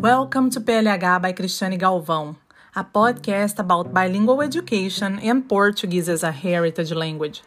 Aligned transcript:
Welcome 0.00 0.48
to 0.52 0.62
PLH 0.62 1.20
by 1.20 1.34
Cristiane 1.34 1.78
Galvão, 1.78 2.36
a 2.74 2.82
podcast 2.82 3.58
about 3.58 3.92
bilingual 3.92 4.40
education 4.40 5.18
and 5.18 5.46
Portuguese 5.46 6.08
as 6.08 6.22
a 6.22 6.32
heritage 6.32 6.92
language. 6.92 7.42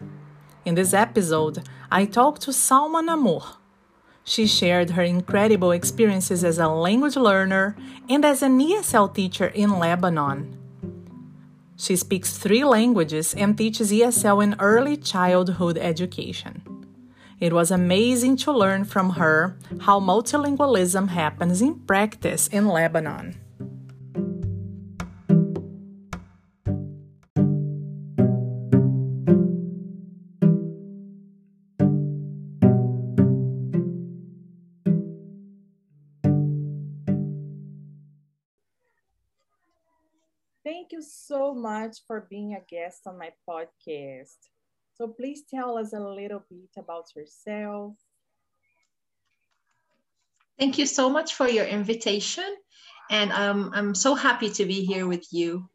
In 0.64 0.76
this 0.76 0.94
episode, 0.94 1.68
I 1.92 2.06
talked 2.06 2.44
to 2.44 2.52
Salma 2.52 3.02
Namor. 3.02 3.56
She 4.24 4.46
shared 4.46 4.92
her 4.92 5.02
incredible 5.02 5.72
experiences 5.72 6.44
as 6.44 6.60
a 6.60 6.68
language 6.68 7.16
learner 7.16 7.76
and 8.08 8.24
as 8.24 8.44
an 8.44 8.60
ESL 8.60 9.16
teacher 9.16 9.48
in 9.48 9.80
Lebanon. 9.80 10.56
She 11.76 11.96
speaks 11.96 12.38
three 12.38 12.64
languages 12.64 13.34
and 13.34 13.58
teaches 13.58 13.92
ESL 13.92 14.44
in 14.44 14.56
early 14.60 14.96
childhood 14.96 15.80
education. 15.80 16.63
It 17.44 17.52
was 17.52 17.72
amazing 17.72 18.38
to 18.38 18.54
learn 18.54 18.86
from 18.86 19.20
her 19.20 19.58
how 19.82 20.00
multilingualism 20.00 21.10
happens 21.10 21.62
in 21.62 21.78
practice 21.82 22.48
in 22.48 22.70
Lebanon. 22.70 23.36
Thank 40.64 40.94
you 40.94 41.02
so 41.02 41.54
much 41.54 41.98
for 42.08 42.26
being 42.30 42.54
a 42.54 42.62
guest 42.62 43.02
on 43.06 43.18
my 43.18 43.32
podcast. 43.46 44.38
So 44.96 45.08
please 45.08 45.44
tell 45.50 45.78
us 45.78 45.94
a 45.94 46.00
little 46.00 46.44
bit 46.50 46.70
about 46.78 47.06
yourself. 47.16 47.96
Thank 50.60 50.78
you 50.78 50.86
so 50.86 51.10
much 51.10 51.34
for 51.34 51.48
your 51.48 51.66
invitation. 51.66 52.46
And 53.10 53.32
um, 53.32 53.72
I'm 53.74 53.96
so 53.96 54.16
happy 54.16 54.50
to 54.52 54.66
be 54.66 54.86
here 54.86 55.08
with 55.08 55.26
you. 55.32 55.70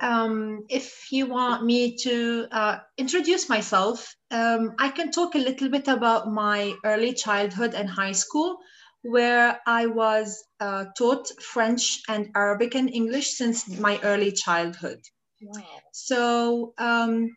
Um, 0.00 0.64
if 0.68 1.12
you 1.12 1.26
want 1.26 1.64
me 1.64 1.96
to 1.98 2.46
uh, 2.50 2.78
introduce 2.96 3.48
myself, 3.48 4.14
um, 4.30 4.74
I 4.78 4.88
can 4.88 5.12
talk 5.12 5.34
a 5.34 5.38
little 5.38 5.68
bit 5.68 5.88
about 5.88 6.32
my 6.32 6.74
early 6.84 7.14
childhood 7.14 7.74
and 7.74 7.88
high 7.88 8.12
school, 8.12 8.58
where 9.02 9.60
I 9.66 9.86
was 9.86 10.42
uh, 10.60 10.86
taught 10.96 11.28
French 11.40 12.00
and 12.08 12.30
Arabic 12.34 12.74
and 12.74 12.92
English 12.92 13.36
since 13.36 13.68
my 13.68 14.00
early 14.02 14.32
childhood. 14.32 15.00
Wow. 15.42 15.62
So 15.92 16.74
um, 16.78 17.36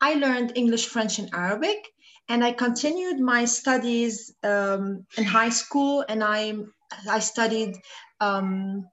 I 0.00 0.14
learned 0.14 0.52
English, 0.54 0.86
French, 0.86 1.18
and 1.18 1.30
Arabic, 1.32 1.86
and 2.28 2.44
I 2.44 2.52
continued 2.52 3.20
my 3.20 3.44
studies 3.44 4.32
um, 4.42 5.06
in 5.16 5.24
high 5.24 5.50
school, 5.50 6.04
and 6.08 6.24
I 6.24 6.54
I 7.08 7.18
studied 7.18 7.76
um, 8.20 8.88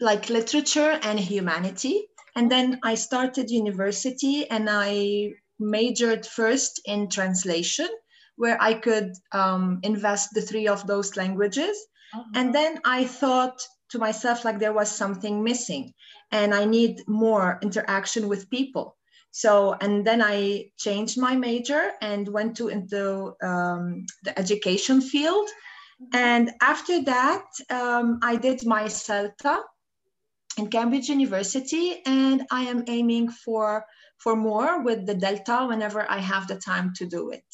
like 0.00 0.30
literature 0.30 0.98
and 1.02 1.20
humanity, 1.20 2.06
and 2.34 2.50
then 2.50 2.80
I 2.82 2.94
started 2.94 3.50
university, 3.50 4.48
and 4.48 4.68
I 4.70 5.32
majored 5.58 6.24
first 6.24 6.80
in 6.86 7.10
translation, 7.10 7.88
where 8.36 8.56
I 8.60 8.74
could 8.74 9.12
um, 9.32 9.80
invest 9.82 10.30
the 10.32 10.40
three 10.40 10.68
of 10.68 10.86
those 10.86 11.16
languages, 11.16 11.76
uh-huh. 12.14 12.24
and 12.34 12.54
then 12.54 12.80
I 12.84 13.04
thought 13.04 13.60
to 13.90 13.98
myself 13.98 14.44
like 14.44 14.58
there 14.58 14.72
was 14.72 14.90
something 14.90 15.42
missing 15.42 15.92
and 16.32 16.54
I 16.54 16.64
need 16.64 17.06
more 17.08 17.58
interaction 17.62 18.28
with 18.28 18.50
people. 18.50 18.96
So, 19.32 19.74
and 19.80 20.04
then 20.04 20.22
I 20.22 20.70
changed 20.76 21.18
my 21.18 21.36
major 21.36 21.92
and 22.00 22.28
went 22.28 22.56
to 22.56 22.68
into 22.68 23.34
um, 23.42 24.06
the 24.24 24.36
education 24.38 25.00
field. 25.00 25.48
And 26.12 26.50
after 26.60 27.02
that, 27.02 27.44
um, 27.68 28.18
I 28.22 28.36
did 28.36 28.66
my 28.66 28.84
CELTA 28.84 29.58
in 30.56 30.68
Cambridge 30.68 31.08
University, 31.08 32.02
and 32.06 32.46
I 32.50 32.62
am 32.62 32.84
aiming 32.88 33.30
for 33.30 33.84
for 34.16 34.36
more 34.36 34.82
with 34.82 35.06
the 35.06 35.14
Delta 35.14 35.66
whenever 35.66 36.10
I 36.10 36.18
have 36.18 36.46
the 36.46 36.56
time 36.56 36.92
to 36.96 37.06
do 37.06 37.30
it. 37.30 37.44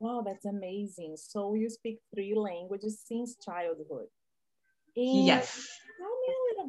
Wow, 0.00 0.22
that's 0.24 0.46
amazing. 0.46 1.16
So 1.16 1.54
you 1.54 1.68
speak 1.68 1.98
three 2.14 2.34
languages 2.34 3.02
since 3.06 3.36
childhood. 3.44 4.06
And 4.96 5.26
yes 5.26 5.68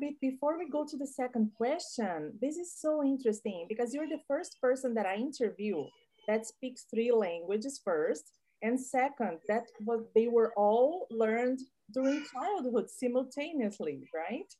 bit 0.01 0.19
before 0.19 0.57
we 0.57 0.67
go 0.67 0.83
to 0.83 0.97
the 0.97 1.07
second 1.07 1.51
question. 1.55 2.33
This 2.41 2.57
is 2.57 2.73
so 2.75 3.03
interesting 3.03 3.67
because 3.69 3.93
you're 3.93 4.09
the 4.09 4.25
first 4.27 4.59
person 4.59 4.95
that 4.95 5.05
I 5.05 5.15
interview 5.15 5.85
that 6.27 6.47
speaks 6.47 6.87
three 6.91 7.11
languages 7.11 7.79
first. 7.85 8.25
And 8.63 8.79
second, 8.79 9.37
that 9.47 9.65
what 9.85 10.01
they 10.15 10.27
were 10.27 10.53
all 10.57 11.07
learned 11.11 11.59
during 11.93 12.25
childhood 12.33 12.89
simultaneously, 12.89 14.01
right? 14.13 14.51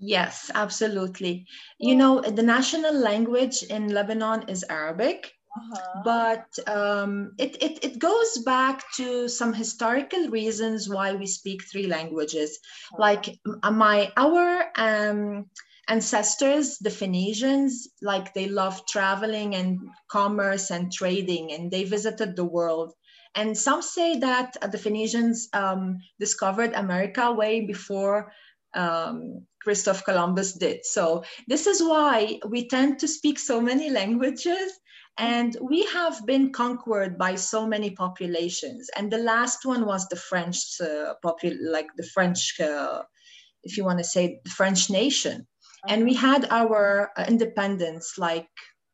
Yes, 0.00 0.50
absolutely. 0.54 1.46
You 1.78 1.94
know, 1.94 2.20
the 2.20 2.42
national 2.42 2.94
language 2.94 3.62
in 3.64 3.92
Lebanon 3.92 4.48
is 4.48 4.64
Arabic. 4.70 5.32
Uh-huh. 5.56 6.02
But 6.04 6.58
um, 6.68 7.32
it, 7.38 7.62
it, 7.62 7.84
it 7.84 7.98
goes 7.98 8.38
back 8.38 8.84
to 8.96 9.28
some 9.28 9.52
historical 9.52 10.28
reasons 10.28 10.88
why 10.88 11.14
we 11.14 11.26
speak 11.26 11.62
three 11.64 11.86
languages. 11.86 12.58
Uh-huh. 12.92 13.00
Like 13.00 13.38
my 13.70 14.12
our 14.16 14.66
um, 14.76 15.46
ancestors, 15.88 16.78
the 16.78 16.90
Phoenicians, 16.90 17.88
like 18.02 18.34
they 18.34 18.48
loved 18.48 18.88
traveling 18.88 19.54
and 19.54 19.78
commerce 20.10 20.70
and 20.70 20.92
trading, 20.92 21.52
and 21.52 21.70
they 21.70 21.84
visited 21.84 22.36
the 22.36 22.44
world. 22.44 22.92
And 23.34 23.56
some 23.56 23.82
say 23.82 24.18
that 24.18 24.56
the 24.70 24.78
Phoenicians 24.78 25.48
um, 25.52 25.98
discovered 26.18 26.72
America 26.74 27.32
way 27.32 27.60
before 27.66 28.32
um, 28.74 29.46
Christoph 29.62 30.04
Columbus 30.04 30.52
did. 30.54 30.84
So 30.84 31.24
this 31.46 31.66
is 31.66 31.82
why 31.82 32.40
we 32.48 32.68
tend 32.68 32.98
to 33.00 33.08
speak 33.08 33.38
so 33.38 33.60
many 33.60 33.90
languages 34.00 34.72
and 35.18 35.56
we 35.60 35.84
have 35.86 36.24
been 36.26 36.52
conquered 36.52 37.18
by 37.18 37.34
so 37.34 37.66
many 37.66 37.90
populations. 37.90 38.88
And 38.96 39.10
the 39.10 39.18
last 39.18 39.66
one 39.66 39.84
was 39.84 40.06
the 40.08 40.16
French, 40.16 40.58
uh, 40.80 41.14
popul- 41.24 41.58
like 41.60 41.88
the 41.96 42.08
French, 42.14 42.58
uh, 42.60 43.02
if 43.64 43.76
you 43.76 43.84
want 43.84 43.98
to 43.98 44.04
say 44.04 44.40
the 44.44 44.50
French 44.50 44.88
nation. 44.90 45.46
And 45.88 46.04
we 46.04 46.14
had 46.14 46.46
our 46.50 47.10
uh, 47.16 47.24
independence 47.28 48.14
like 48.16 48.48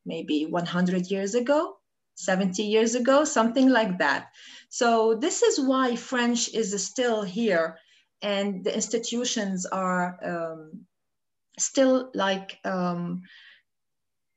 maybe 0.06 0.46
100 0.46 1.10
years 1.10 1.34
ago, 1.34 1.76
70 2.14 2.62
years 2.62 2.94
ago, 2.94 3.24
something 3.24 3.68
like 3.68 3.98
that. 3.98 4.28
So 4.70 5.14
this 5.14 5.42
is 5.42 5.60
why 5.60 5.96
French 5.96 6.48
is 6.54 6.72
still 6.84 7.22
here 7.22 7.78
and 8.22 8.64
the 8.64 8.74
institutions 8.74 9.66
are 9.66 10.18
um, 10.24 10.86
still 11.58 12.10
like 12.14 12.58
um, 12.64 13.22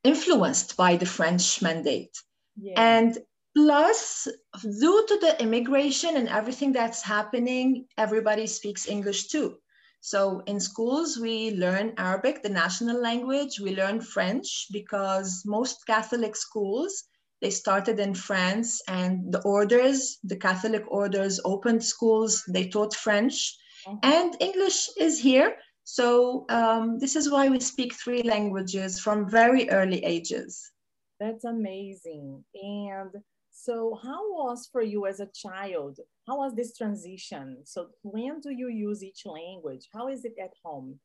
influenced 0.07 0.77
by 0.77 0.95
the 0.95 1.05
French 1.05 1.61
mandate. 1.61 2.15
Yeah. 2.55 2.79
And 2.97 3.17
plus, 3.55 4.27
due 4.61 5.05
to 5.09 5.17
the 5.19 5.41
immigration 5.41 6.15
and 6.15 6.29
everything 6.29 6.71
that's 6.71 7.01
happening, 7.01 7.85
everybody 7.97 8.47
speaks 8.47 8.87
English 8.87 9.27
too. 9.27 9.57
So 10.01 10.41
in 10.45 10.59
schools, 10.59 11.17
we 11.17 11.51
learn 11.51 11.93
Arabic, 11.97 12.41
the 12.41 12.57
national 12.63 13.01
language. 13.01 13.59
We 13.59 13.75
learn 13.75 13.99
French 13.99 14.67
because 14.71 15.43
most 15.45 15.85
Catholic 15.85 16.35
schools, 16.35 17.03
they 17.41 17.49
started 17.49 17.99
in 17.99 18.13
France 18.13 18.81
and 18.87 19.33
the 19.33 19.41
orders, 19.41 20.17
the 20.23 20.37
Catholic 20.37 20.83
orders 20.87 21.39
opened 21.43 21.83
schools, 21.83 22.43
they 22.47 22.69
taught 22.69 22.95
French. 22.95 23.57
Mm-hmm. 23.87 23.97
And 24.03 24.29
English 24.39 24.89
is 24.97 25.19
here, 25.19 25.57
so 25.89 26.43
um, 26.49 26.99
this 26.99 27.15
is 27.15 27.31
why 27.31 27.47
we 27.47 27.61
speak 27.61 27.93
three 27.93 28.21
languages 28.21 28.99
from 28.99 29.29
very 29.29 29.69
early 29.69 30.03
ages. 30.03 30.69
That's 31.17 31.45
amazing. 31.45 32.43
And 32.61 33.11
so 33.49 33.97
how 34.03 34.33
was 34.33 34.67
for 34.69 34.81
you 34.81 35.05
as 35.05 35.21
a 35.21 35.29
child? 35.33 36.01
How 36.27 36.39
was 36.39 36.53
this 36.55 36.75
transition? 36.75 37.59
So 37.63 37.87
when 38.01 38.41
do 38.41 38.51
you 38.51 38.67
use 38.67 39.01
each 39.01 39.25
language? 39.25 39.87
How 39.93 40.09
is 40.09 40.25
it 40.25 40.35
at 40.43 40.51
home? 40.61 40.99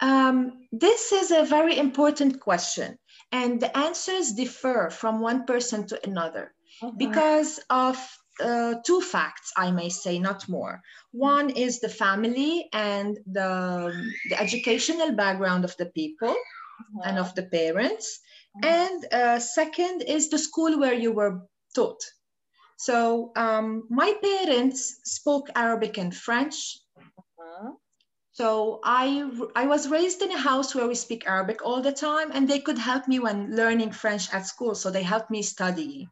Um, 0.00 0.68
this 0.70 1.12
is 1.12 1.30
a 1.30 1.46
very 1.46 1.78
important 1.78 2.40
question, 2.40 2.98
and 3.30 3.58
the 3.58 3.74
answers 3.74 4.32
differ 4.32 4.90
from 4.90 5.20
one 5.20 5.46
person 5.46 5.86
to 5.86 6.06
another 6.06 6.52
uh-huh. 6.82 6.92
because 6.98 7.58
of 7.70 7.96
uh, 8.40 8.74
two 8.86 9.00
facts, 9.00 9.52
I 9.56 9.70
may 9.70 9.88
say, 9.88 10.18
not 10.18 10.48
more. 10.48 10.80
One 11.12 11.50
is 11.50 11.80
the 11.80 11.88
family 11.88 12.68
and 12.72 13.18
the, 13.26 13.92
the 14.30 14.40
educational 14.40 15.12
background 15.12 15.64
of 15.64 15.76
the 15.76 15.86
people 15.86 16.30
uh-huh. 16.30 17.02
and 17.04 17.18
of 17.18 17.34
the 17.34 17.44
parents. 17.44 18.20
Uh-huh. 18.56 18.68
And 18.68 19.12
uh, 19.12 19.38
second 19.38 20.02
is 20.02 20.30
the 20.30 20.38
school 20.38 20.78
where 20.78 20.94
you 20.94 21.12
were 21.12 21.42
taught. 21.74 22.02
So 22.76 23.30
um, 23.36 23.84
my 23.90 24.14
parents 24.22 25.00
spoke 25.04 25.48
Arabic 25.54 25.98
and 25.98 26.14
French. 26.14 26.78
Uh-huh. 26.98 27.72
So 28.32 28.80
I, 28.82 29.30
I 29.54 29.66
was 29.66 29.88
raised 29.88 30.22
in 30.22 30.32
a 30.32 30.38
house 30.38 30.74
where 30.74 30.88
we 30.88 30.94
speak 30.94 31.26
Arabic 31.26 31.64
all 31.64 31.82
the 31.82 31.92
time, 31.92 32.30
and 32.32 32.48
they 32.48 32.60
could 32.60 32.78
help 32.78 33.06
me 33.06 33.18
when 33.18 33.54
learning 33.54 33.92
French 33.92 34.32
at 34.32 34.46
school. 34.46 34.74
So 34.74 34.90
they 34.90 35.02
helped 35.02 35.30
me 35.30 35.42
studying. 35.42 36.08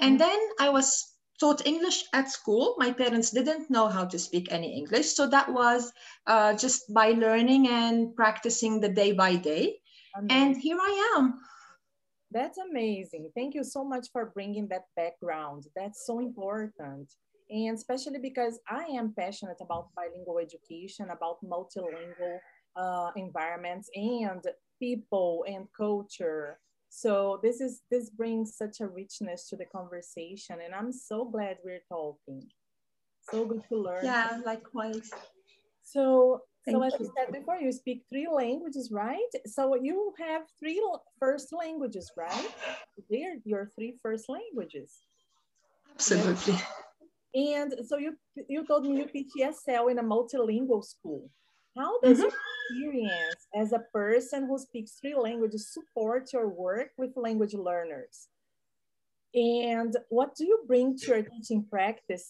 And 0.00 0.16
mm. 0.16 0.18
then 0.20 0.38
I 0.58 0.70
was 0.70 1.17
taught 1.38 1.66
English 1.66 2.04
at 2.12 2.30
school. 2.30 2.74
My 2.78 2.92
parents 2.92 3.30
didn't 3.30 3.70
know 3.70 3.88
how 3.88 4.04
to 4.04 4.18
speak 4.18 4.48
any 4.50 4.76
English. 4.76 5.14
So 5.14 5.26
that 5.28 5.52
was 5.52 5.92
uh, 6.26 6.54
just 6.54 6.92
by 6.92 7.10
learning 7.10 7.68
and 7.68 8.14
practicing 8.14 8.80
the 8.80 8.88
day 8.88 9.12
by 9.12 9.36
day. 9.36 9.78
Amazing. 10.16 10.42
And 10.42 10.56
here 10.56 10.78
I 10.80 11.14
am. 11.16 11.40
That's 12.30 12.58
amazing. 12.58 13.30
Thank 13.34 13.54
you 13.54 13.64
so 13.64 13.84
much 13.84 14.08
for 14.12 14.26
bringing 14.34 14.68
that 14.68 14.84
background. 14.96 15.64
That's 15.74 16.04
so 16.04 16.18
important. 16.18 17.10
And 17.50 17.74
especially 17.74 18.18
because 18.18 18.60
I 18.68 18.84
am 18.84 19.14
passionate 19.16 19.56
about 19.62 19.88
bilingual 19.96 20.38
education, 20.38 21.08
about 21.10 21.38
multilingual 21.42 22.38
uh, 22.76 23.10
environments 23.16 23.88
and 23.94 24.44
people 24.78 25.44
and 25.48 25.66
culture. 25.74 26.58
So 26.90 27.40
this 27.42 27.60
is 27.60 27.82
this 27.90 28.10
brings 28.10 28.56
such 28.56 28.80
a 28.80 28.88
richness 28.88 29.48
to 29.48 29.56
the 29.56 29.66
conversation, 29.66 30.58
and 30.64 30.74
I'm 30.74 30.92
so 30.92 31.24
glad 31.24 31.58
we're 31.64 31.84
talking. 31.88 32.48
So 33.30 33.44
good 33.44 33.62
to 33.68 33.76
learn. 33.76 34.04
Yeah, 34.04 34.40
likewise. 34.44 35.10
So 35.82 36.42
so 36.68 36.82
as 36.82 36.94
I 36.94 36.98
said 36.98 37.32
before, 37.32 37.56
you 37.56 37.72
speak 37.72 38.04
three 38.10 38.28
languages, 38.30 38.90
right? 38.92 39.32
So 39.46 39.74
you 39.74 40.12
have 40.18 40.42
three 40.58 40.82
first 41.18 41.52
languages, 41.52 42.10
right? 42.16 42.50
They're 43.10 43.36
your 43.44 43.70
three 43.74 43.98
first 44.02 44.28
languages. 44.28 44.98
Absolutely. 45.94 46.58
And 47.34 47.74
so 47.86 47.98
you 47.98 48.16
you 48.48 48.66
told 48.66 48.84
me 48.84 48.98
you 48.98 49.06
teach 49.06 49.30
ESL 49.38 49.90
in 49.90 49.98
a 49.98 50.02
multilingual 50.02 50.84
school. 50.84 51.30
How 51.78 52.00
does 52.00 52.18
mm 52.18 52.24
-hmm. 52.24 52.30
your 52.30 52.92
experience 52.92 53.42
as 53.62 53.72
a 53.72 53.82
person 54.00 54.40
who 54.48 54.58
speaks 54.58 54.90
three 55.00 55.16
languages 55.26 55.72
support 55.76 56.22
your 56.32 56.48
work 56.66 56.90
with 57.00 57.12
language 57.26 57.54
learners? 57.68 58.16
And 59.34 59.92
what 60.08 60.30
do 60.38 60.44
you 60.50 60.58
bring 60.70 60.96
to 61.00 61.06
your 61.12 61.22
teaching 61.22 61.62
practice, 61.74 62.26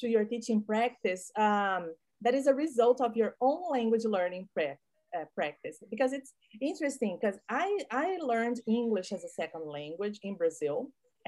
to 0.00 0.06
your 0.14 0.24
teaching 0.32 0.60
practice 0.72 1.22
um, 1.46 1.82
that 2.24 2.34
is 2.34 2.46
a 2.46 2.54
result 2.54 2.98
of 3.00 3.16
your 3.20 3.32
own 3.40 3.62
language 3.76 4.04
learning 4.16 4.44
uh, 4.58 5.26
practice? 5.34 5.76
Because 5.92 6.12
it's 6.18 6.32
interesting 6.70 7.12
because 7.18 7.38
I, 7.48 7.68
I 7.90 8.08
learned 8.32 8.58
English 8.66 9.08
as 9.16 9.22
a 9.24 9.34
second 9.40 9.64
language 9.78 10.18
in 10.22 10.34
Brazil, 10.42 10.76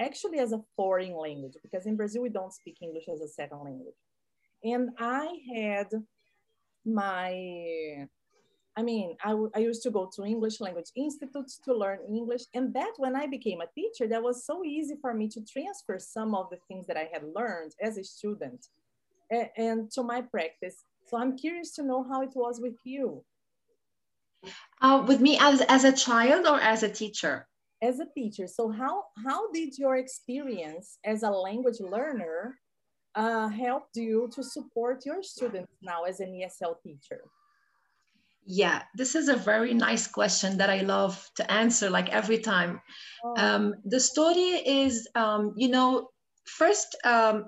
actually 0.07 0.39
as 0.39 0.51
a 0.53 0.63
foreign 0.75 1.15
language, 1.27 1.55
because 1.65 1.85
in 1.89 1.95
Brazil 2.01 2.21
we 2.27 2.29
don't 2.29 2.53
speak 2.53 2.77
English 2.81 3.07
as 3.13 3.21
a 3.21 3.27
second 3.39 3.59
language. 3.67 3.99
And 4.63 4.83
I 4.99 5.25
had 5.55 5.89
my 6.87 8.07
I 8.77 8.83
mean, 8.83 9.17
I, 9.23 9.35
I 9.55 9.59
used 9.59 9.81
to 9.83 9.89
go 9.89 10.07
to 10.15 10.23
English 10.23 10.61
language 10.61 10.91
institutes 10.95 11.59
to 11.65 11.73
learn 11.73 11.97
English. 12.07 12.43
And 12.53 12.71
that 12.75 12.93
when 12.97 13.15
I 13.15 13.25
became 13.25 13.59
a 13.59 13.65
teacher, 13.73 14.07
that 14.07 14.21
was 14.21 14.45
so 14.45 14.63
easy 14.63 14.95
for 15.01 15.15
me 15.15 15.27
to 15.29 15.41
transfer 15.41 15.97
some 15.97 16.35
of 16.35 16.51
the 16.51 16.59
things 16.67 16.85
that 16.85 16.95
I 16.95 17.09
had 17.11 17.23
learned 17.35 17.71
as 17.81 17.97
a 17.97 18.03
student 18.03 18.67
and, 19.31 19.49
and 19.57 19.91
to 19.93 20.03
my 20.03 20.21
practice. 20.21 20.85
So 21.07 21.17
I'm 21.17 21.35
curious 21.35 21.71
to 21.73 21.83
know 21.83 22.03
how 22.03 22.21
it 22.21 22.35
was 22.35 22.61
with 22.61 22.75
you. 22.83 23.23
Uh, 24.79 25.03
with 25.07 25.21
me 25.21 25.39
as, 25.41 25.61
as 25.61 25.83
a 25.83 25.91
child 25.91 26.45
or 26.45 26.59
as 26.61 26.83
a 26.83 26.89
teacher? 26.89 27.47
As 27.81 27.99
a 27.99 28.05
teacher. 28.05 28.45
So 28.45 28.69
how, 28.69 29.05
how 29.25 29.51
did 29.51 29.75
your 29.79 29.97
experience 29.97 30.99
as 31.03 31.23
a 31.23 31.31
language 31.31 31.79
learner 31.79 32.59
uh, 33.17 33.49
helped 33.49 33.97
you 33.97 34.29
to 34.35 34.43
support 34.43 35.05
your 35.05 35.23
students 35.23 35.73
now 35.81 36.03
as 36.03 36.19
an 36.19 36.31
ESL 36.31 36.75
teacher? 36.83 37.21
Yeah, 38.45 38.83
this 38.95 39.15
is 39.15 39.27
a 39.27 39.35
very 39.35 39.73
nice 39.73 40.07
question 40.07 40.57
that 40.59 40.69
I 40.69 40.81
love 40.81 41.29
to 41.35 41.51
answer 41.51 41.89
like 41.89 42.09
every 42.09 42.37
time. 42.37 42.79
Oh. 43.25 43.33
Um, 43.35 43.73
the 43.83 43.99
story 43.99 44.51
is, 44.65 45.05
um, 45.15 45.53
you 45.57 45.67
know, 45.67 46.09
first, 46.45 46.95
um, 47.03 47.47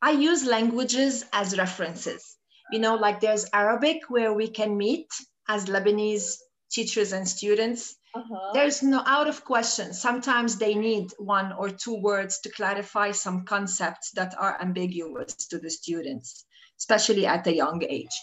I 0.00 0.12
use 0.12 0.46
languages 0.46 1.24
as 1.32 1.58
references. 1.58 2.36
You 2.72 2.78
know, 2.78 2.94
like 2.94 3.20
there's 3.20 3.46
Arabic 3.52 4.02
where 4.08 4.32
we 4.32 4.48
can 4.48 4.78
meet 4.78 5.08
as 5.48 5.66
Lebanese 5.66 6.36
teachers 6.70 7.12
and 7.12 7.28
students. 7.28 7.94
Uh-huh. 8.14 8.50
There's 8.52 8.82
no 8.82 9.02
out 9.04 9.26
of 9.28 9.44
question. 9.44 9.92
Sometimes 9.92 10.56
they 10.56 10.74
need 10.74 11.10
one 11.18 11.52
or 11.52 11.68
two 11.68 11.96
words 11.96 12.38
to 12.40 12.50
clarify 12.50 13.10
some 13.10 13.44
concepts 13.44 14.12
that 14.12 14.34
are 14.38 14.60
ambiguous 14.60 15.34
to 15.50 15.58
the 15.58 15.70
students, 15.70 16.44
especially 16.78 17.26
at 17.26 17.46
a 17.48 17.54
young 17.54 17.82
age. 17.82 18.16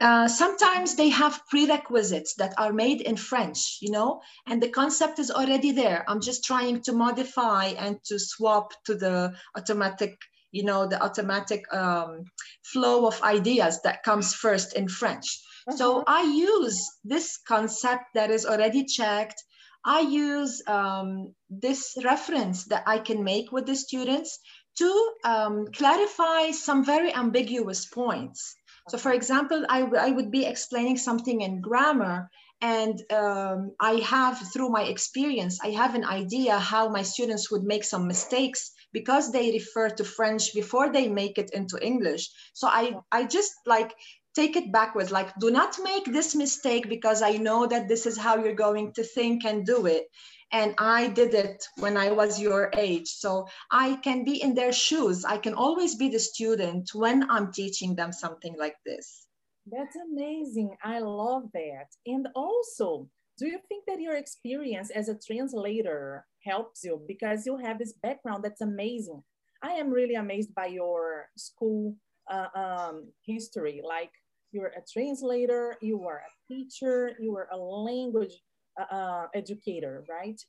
Uh, 0.00 0.26
sometimes 0.26 0.94
they 0.94 1.10
have 1.10 1.42
prerequisites 1.50 2.34
that 2.36 2.54
are 2.56 2.72
made 2.72 3.02
in 3.02 3.16
French, 3.16 3.76
you 3.82 3.90
know, 3.90 4.22
and 4.46 4.62
the 4.62 4.70
concept 4.70 5.18
is 5.18 5.30
already 5.30 5.72
there. 5.72 6.02
I'm 6.08 6.22
just 6.22 6.42
trying 6.42 6.80
to 6.82 6.94
modify 6.94 7.66
and 7.76 8.02
to 8.04 8.18
swap 8.18 8.72
to 8.86 8.94
the 8.94 9.34
automatic, 9.54 10.16
you 10.52 10.64
know, 10.64 10.86
the 10.86 11.02
automatic 11.02 11.70
um, 11.74 12.24
flow 12.62 13.06
of 13.06 13.22
ideas 13.22 13.82
that 13.82 14.02
comes 14.02 14.32
first 14.32 14.72
in 14.72 14.88
French. 14.88 15.38
So 15.76 16.00
uh-huh. 16.00 16.04
I 16.06 16.22
use 16.22 16.88
this 17.04 17.38
concept 17.46 18.04
that 18.14 18.30
is 18.30 18.46
already 18.46 18.84
checked. 18.84 19.42
I 19.84 20.00
use 20.00 20.62
um, 20.66 21.34
this 21.48 21.96
reference 22.04 22.64
that 22.66 22.84
I 22.86 22.98
can 22.98 23.24
make 23.24 23.52
with 23.52 23.66
the 23.66 23.76
students 23.76 24.38
to 24.78 25.12
um, 25.24 25.66
clarify 25.72 26.50
some 26.50 26.84
very 26.84 27.14
ambiguous 27.14 27.86
points. 27.86 28.54
So 28.88 28.98
for 28.98 29.12
example, 29.12 29.64
I, 29.68 29.82
I 29.82 30.10
would 30.10 30.30
be 30.30 30.46
explaining 30.46 30.96
something 30.96 31.40
in 31.40 31.60
grammar 31.60 32.30
and 32.62 33.02
um, 33.10 33.72
I 33.80 33.92
have, 34.00 34.38
through 34.52 34.68
my 34.68 34.82
experience, 34.82 35.58
I 35.62 35.70
have 35.70 35.94
an 35.94 36.04
idea 36.04 36.58
how 36.58 36.88
my 36.88 37.02
students 37.02 37.50
would 37.50 37.62
make 37.62 37.84
some 37.84 38.06
mistakes 38.06 38.72
because 38.92 39.32
they 39.32 39.52
refer 39.52 39.88
to 39.88 40.04
French 40.04 40.52
before 40.54 40.92
they 40.92 41.08
make 41.08 41.38
it 41.38 41.50
into 41.54 41.78
English. 41.80 42.28
So 42.52 42.68
I, 42.68 42.96
I 43.10 43.24
just 43.24 43.52
like 43.64 43.94
take 44.34 44.56
it 44.56 44.72
backwards. 44.72 45.10
Like 45.10 45.34
do 45.38 45.50
not 45.50 45.76
make 45.82 46.04
this 46.06 46.34
mistake 46.34 46.88
because 46.88 47.22
i 47.22 47.32
know 47.32 47.66
that 47.66 47.88
this 47.88 48.06
is 48.06 48.16
how 48.18 48.36
you're 48.36 48.54
going 48.54 48.92
to 48.94 49.02
think 49.02 49.44
and 49.44 49.66
do 49.66 49.86
it. 49.86 50.06
And 50.52 50.74
i 50.78 51.08
did 51.08 51.34
it 51.34 51.64
when 51.76 51.96
i 51.96 52.10
was 52.10 52.40
your 52.40 52.70
age. 52.76 53.08
So 53.08 53.46
i 53.70 53.96
can 54.02 54.24
be 54.24 54.42
in 54.42 54.54
their 54.54 54.72
shoes. 54.72 55.24
I 55.24 55.38
can 55.38 55.54
always 55.54 55.94
be 55.94 56.08
the 56.08 56.18
student 56.18 56.90
when 56.94 57.30
i'm 57.30 57.52
teaching 57.52 57.94
them 57.94 58.12
something 58.12 58.56
like 58.58 58.76
this. 58.84 59.26
That's 59.66 59.96
amazing. 59.96 60.76
I 60.82 61.00
love 61.00 61.44
that. 61.52 61.88
And 62.06 62.28
also 62.34 63.08
do 63.40 63.46
you 63.46 63.58
think 63.70 63.84
that 63.86 64.00
your 64.00 64.16
experience 64.16 64.90
as 64.90 65.08
a 65.08 65.18
translator 65.18 66.26
helps 66.44 66.84
you? 66.84 67.00
Because 67.08 67.46
you 67.46 67.56
have 67.56 67.78
this 67.78 67.94
background 67.94 68.44
that's 68.44 68.60
amazing. 68.60 69.22
I 69.62 69.72
am 69.72 69.88
really 69.88 70.14
amazed 70.14 70.54
by 70.54 70.66
your 70.66 71.30
school 71.38 71.96
uh, 72.30 72.48
um, 72.54 73.08
history. 73.24 73.80
Like 73.82 74.10
you're 74.52 74.72
a 74.76 74.82
translator, 74.92 75.76
you 75.80 76.04
are 76.04 76.22
a 76.28 76.52
teacher, 76.52 77.12
you 77.20 77.36
are 77.36 77.48
a 77.52 77.56
language 77.56 78.32
uh, 78.80 78.94
uh, 78.94 79.26
educator, 79.34 80.04
right? 80.08 80.40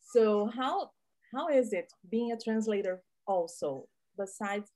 So 0.00 0.50
how 0.54 0.90
how 1.34 1.48
is 1.48 1.72
it 1.72 1.92
being 2.10 2.32
a 2.32 2.38
translator 2.38 3.02
also? 3.26 3.86
Besides, 4.16 4.70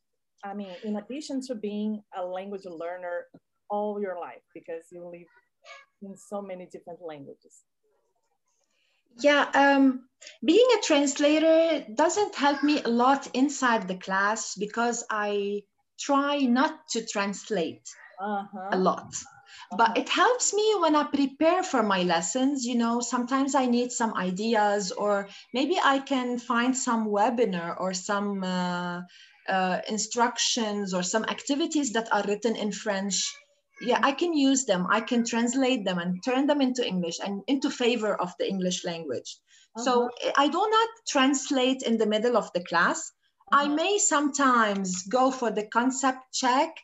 I 0.44 0.54
mean, 0.54 0.74
in 0.84 0.96
addition 0.96 1.40
to 1.46 1.54
being 1.54 2.02
a 2.16 2.24
language 2.24 2.66
learner 2.66 3.26
all 3.70 4.00
your 4.00 4.18
life 4.20 4.44
because 4.54 4.84
you 4.92 5.04
live 5.04 5.26
in 6.02 6.16
so 6.16 6.42
many 6.42 6.66
different 6.66 7.00
languages. 7.00 7.64
Yeah, 9.20 9.48
um, 9.54 10.04
being 10.44 10.66
a 10.78 10.82
translator 10.82 11.84
doesn't 11.94 12.34
help 12.34 12.62
me 12.62 12.82
a 12.82 12.88
lot 12.88 13.28
inside 13.34 13.88
the 13.88 13.96
class 13.96 14.54
because 14.54 15.04
I 15.10 15.62
try 15.98 16.38
not 16.40 16.88
to 16.90 17.06
translate 17.06 17.88
uh-huh. 18.22 18.68
a 18.72 18.78
lot 18.78 19.08
uh-huh. 19.12 19.76
but 19.76 19.98
it 19.98 20.08
helps 20.08 20.54
me 20.54 20.74
when 20.80 20.94
i 20.94 21.04
prepare 21.04 21.62
for 21.62 21.82
my 21.82 22.02
lessons 22.02 22.64
you 22.64 22.76
know 22.76 23.00
sometimes 23.00 23.54
i 23.54 23.66
need 23.66 23.90
some 23.90 24.14
ideas 24.14 24.92
or 24.92 25.28
maybe 25.52 25.76
i 25.84 25.98
can 25.98 26.38
find 26.38 26.76
some 26.76 27.08
webinar 27.08 27.74
or 27.78 27.92
some 27.92 28.44
uh, 28.44 29.00
uh, 29.48 29.78
instructions 29.88 30.94
or 30.94 31.02
some 31.02 31.24
activities 31.24 31.92
that 31.92 32.08
are 32.12 32.22
written 32.28 32.54
in 32.56 32.70
french 32.70 33.16
yeah 33.80 33.98
i 34.02 34.12
can 34.12 34.32
use 34.32 34.64
them 34.64 34.86
i 34.88 35.00
can 35.00 35.24
translate 35.24 35.84
them 35.84 35.98
and 35.98 36.22
turn 36.24 36.46
them 36.46 36.60
into 36.60 36.86
english 36.86 37.18
and 37.24 37.42
into 37.48 37.70
favor 37.70 38.14
of 38.14 38.32
the 38.38 38.48
english 38.48 38.84
language 38.84 39.36
uh-huh. 39.76 39.84
so 39.84 40.10
i 40.38 40.46
do 40.46 40.62
not 40.76 40.88
translate 41.08 41.82
in 41.82 41.98
the 41.98 42.06
middle 42.06 42.36
of 42.36 42.52
the 42.52 42.64
class 42.64 43.12
I 43.52 43.64
uh-huh. 43.64 43.74
may 43.74 43.98
sometimes 43.98 45.02
go 45.08 45.30
for 45.30 45.50
the 45.50 45.66
concept 45.66 46.32
check 46.32 46.74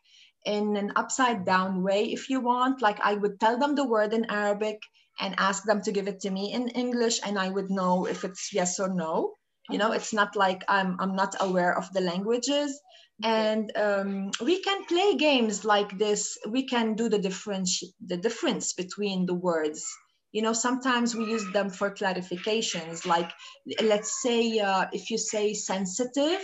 in 0.44 0.76
an 0.76 0.92
upside 0.96 1.44
down 1.44 1.82
way 1.82 2.12
if 2.12 2.30
you 2.30 2.40
want. 2.40 2.82
Like 2.82 3.00
I 3.00 3.14
would 3.14 3.40
tell 3.40 3.58
them 3.58 3.74
the 3.74 3.86
word 3.86 4.12
in 4.12 4.30
Arabic 4.30 4.80
and 5.20 5.34
ask 5.38 5.64
them 5.64 5.82
to 5.82 5.92
give 5.92 6.08
it 6.08 6.20
to 6.20 6.30
me 6.30 6.52
in 6.52 6.68
English, 6.68 7.20
and 7.24 7.38
I 7.38 7.48
would 7.48 7.70
know 7.70 8.06
if 8.06 8.24
it's 8.24 8.52
yes 8.52 8.78
or 8.78 8.88
no. 8.88 9.34
You 9.70 9.78
know, 9.78 9.92
it's 9.92 10.12
not 10.12 10.36
like 10.36 10.62
I'm 10.68 10.96
I'm 11.00 11.14
not 11.14 11.34
aware 11.40 11.76
of 11.76 11.92
the 11.92 12.00
languages. 12.00 12.80
And 13.22 13.72
um, 13.76 14.30
we 14.40 14.62
can 14.62 14.84
play 14.86 15.16
games 15.16 15.64
like 15.64 15.98
this. 15.98 16.38
We 16.48 16.66
can 16.66 16.94
do 16.94 17.08
the 17.08 17.18
difference 17.18 17.82
the 18.06 18.16
difference 18.16 18.72
between 18.74 19.26
the 19.26 19.34
words 19.34 19.84
you 20.32 20.42
know 20.42 20.52
sometimes 20.52 21.14
we 21.14 21.24
use 21.24 21.44
them 21.52 21.70
for 21.70 21.90
clarifications 21.90 23.06
like 23.06 23.30
let's 23.82 24.20
say 24.22 24.58
uh, 24.58 24.86
if 24.92 25.10
you 25.10 25.18
say 25.18 25.54
sensitive 25.54 26.40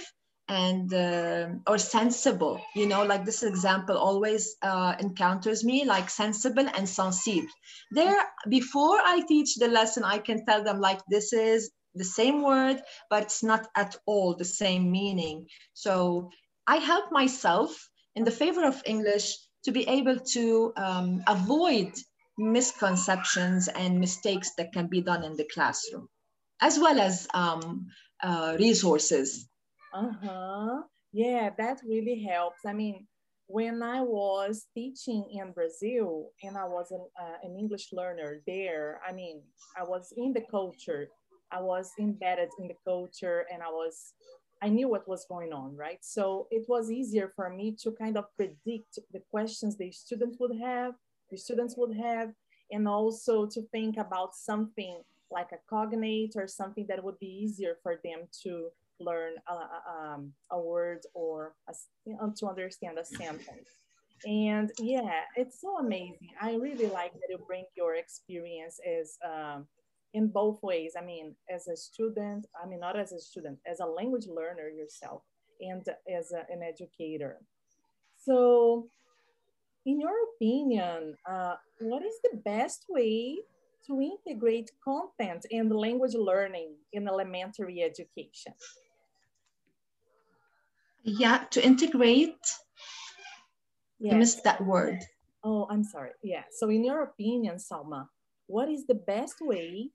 and 0.48 0.92
uh, 0.92 1.48
or 1.66 1.78
sensible 1.78 2.60
you 2.74 2.86
know 2.86 3.04
like 3.04 3.24
this 3.24 3.42
example 3.42 3.96
always 3.96 4.56
uh, 4.62 4.94
encounters 5.00 5.64
me 5.64 5.84
like 5.84 6.10
sensible 6.10 6.66
and 6.76 6.88
sensible. 6.88 7.48
There 7.92 8.16
before 8.48 8.98
i 9.02 9.22
teach 9.26 9.56
the 9.56 9.68
lesson 9.68 10.04
i 10.04 10.18
can 10.18 10.44
tell 10.44 10.62
them 10.62 10.80
like 10.80 11.00
this 11.08 11.32
is 11.32 11.70
the 11.94 12.04
same 12.04 12.42
word 12.42 12.82
but 13.08 13.22
it's 13.22 13.42
not 13.42 13.68
at 13.76 13.96
all 14.06 14.34
the 14.36 14.44
same 14.44 14.90
meaning. 14.90 15.46
So 15.72 16.30
i 16.66 16.76
help 16.76 17.10
myself 17.10 17.70
in 18.14 18.24
the 18.24 18.30
favor 18.30 18.64
of 18.66 18.82
english 18.86 19.36
to 19.64 19.72
be 19.72 19.88
able 19.88 20.18
to 20.20 20.72
um, 20.76 21.22
avoid 21.26 21.92
misconceptions 22.38 23.68
and 23.68 24.00
mistakes 24.00 24.50
that 24.58 24.72
can 24.72 24.88
be 24.88 25.00
done 25.00 25.24
in 25.24 25.36
the 25.36 25.48
classroom 25.54 26.08
as 26.60 26.78
well 26.78 27.00
as 27.00 27.26
um, 27.34 27.86
uh, 28.22 28.56
resources 28.58 29.48
uh-huh. 29.94 30.82
Yeah, 31.12 31.50
that 31.58 31.80
really 31.86 32.24
helps. 32.24 32.66
I 32.66 32.72
mean, 32.72 33.06
when 33.46 33.82
I 33.82 34.00
was 34.00 34.66
teaching 34.74 35.24
in 35.30 35.52
Brazil 35.52 36.30
and 36.42 36.56
I 36.56 36.64
was 36.64 36.90
an, 36.90 37.06
uh, 37.20 37.36
an 37.42 37.56
English 37.56 37.92
learner 37.92 38.42
there, 38.46 39.00
I 39.06 39.12
mean, 39.12 39.42
I 39.78 39.84
was 39.84 40.12
in 40.16 40.32
the 40.32 40.42
culture, 40.50 41.08
I 41.52 41.60
was 41.60 41.92
embedded 42.00 42.48
in 42.58 42.68
the 42.68 42.76
culture 42.84 43.46
and 43.52 43.62
I 43.62 43.68
was, 43.68 44.14
I 44.62 44.70
knew 44.70 44.88
what 44.88 45.06
was 45.06 45.26
going 45.28 45.52
on, 45.52 45.76
right? 45.76 45.98
So 46.00 46.48
it 46.50 46.64
was 46.68 46.90
easier 46.90 47.32
for 47.36 47.50
me 47.50 47.76
to 47.82 47.92
kind 47.92 48.16
of 48.16 48.24
predict 48.36 48.98
the 49.12 49.22
questions 49.30 49.76
the 49.76 49.92
students 49.92 50.38
would 50.40 50.58
have, 50.60 50.94
the 51.30 51.36
students 51.36 51.76
would 51.76 51.96
have, 51.96 52.30
and 52.72 52.88
also 52.88 53.46
to 53.46 53.62
think 53.70 53.98
about 53.98 54.34
something 54.34 55.02
like 55.30 55.52
a 55.52 55.58
cognate 55.68 56.32
or 56.36 56.48
something 56.48 56.86
that 56.88 57.04
would 57.04 57.18
be 57.18 57.26
easier 57.44 57.76
for 57.82 58.00
them 58.02 58.22
to 58.42 58.70
learn 59.00 59.34
a, 59.48 59.54
um, 59.90 60.32
a 60.50 60.60
word 60.60 61.00
or 61.14 61.54
a, 61.68 61.74
to 62.36 62.46
understand 62.46 62.98
a 62.98 63.04
sentence. 63.04 63.68
And 64.26 64.70
yeah, 64.78 65.20
it's 65.36 65.60
so 65.60 65.78
amazing. 65.78 66.30
I 66.40 66.54
really 66.54 66.86
like 66.86 67.12
that 67.12 67.28
you 67.28 67.38
bring 67.46 67.64
your 67.76 67.96
experience 67.96 68.78
as 68.86 69.18
um, 69.24 69.66
in 70.14 70.28
both 70.28 70.62
ways. 70.62 70.94
I 70.98 71.04
mean, 71.04 71.34
as 71.52 71.68
a 71.68 71.76
student, 71.76 72.46
I 72.62 72.66
mean, 72.66 72.80
not 72.80 72.98
as 72.98 73.12
a 73.12 73.20
student, 73.20 73.58
as 73.66 73.80
a 73.80 73.86
language 73.86 74.26
learner 74.26 74.68
yourself 74.68 75.22
and 75.60 75.84
as 76.10 76.32
a, 76.32 76.50
an 76.50 76.62
educator. 76.62 77.38
So, 78.16 78.88
in 79.84 80.00
your 80.00 80.14
opinion, 80.34 81.14
uh, 81.28 81.56
what 81.80 82.02
is 82.02 82.14
the 82.22 82.38
best 82.38 82.86
way 82.88 83.38
to 83.86 84.00
integrate 84.00 84.70
content 84.82 85.44
and 85.50 85.70
language 85.70 86.14
learning 86.14 86.76
in 86.92 87.06
elementary 87.06 87.82
education? 87.82 88.54
Yeah, 91.04 91.44
to 91.50 91.64
integrate. 91.64 92.40
Yes. 94.00 94.14
I 94.14 94.16
missed 94.16 94.44
that 94.44 94.64
word. 94.64 94.98
Oh, 95.44 95.66
I'm 95.70 95.84
sorry. 95.84 96.10
Yeah. 96.22 96.44
So, 96.50 96.70
in 96.70 96.84
your 96.84 97.02
opinion, 97.02 97.56
Salma, 97.56 98.08
what 98.46 98.68
is 98.70 98.86
the 98.86 98.94
best 98.94 99.36
way 99.40 99.90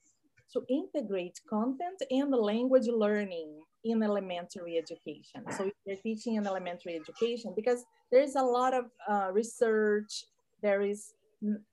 to 0.53 0.63
integrate 0.69 1.39
content 1.49 2.01
and 2.11 2.31
language 2.31 2.87
learning 2.87 3.59
in 3.83 4.03
elementary 4.03 4.77
education? 4.77 5.43
So, 5.57 5.65
if 5.65 5.73
you're 5.85 5.97
teaching 5.97 6.35
in 6.35 6.45
elementary 6.45 6.95
education, 6.95 7.53
because 7.55 7.83
there's 8.11 8.35
a 8.35 8.43
lot 8.43 8.75
of 8.75 8.85
uh, 9.09 9.31
research, 9.33 10.25
there 10.61 10.81
is 10.81 11.13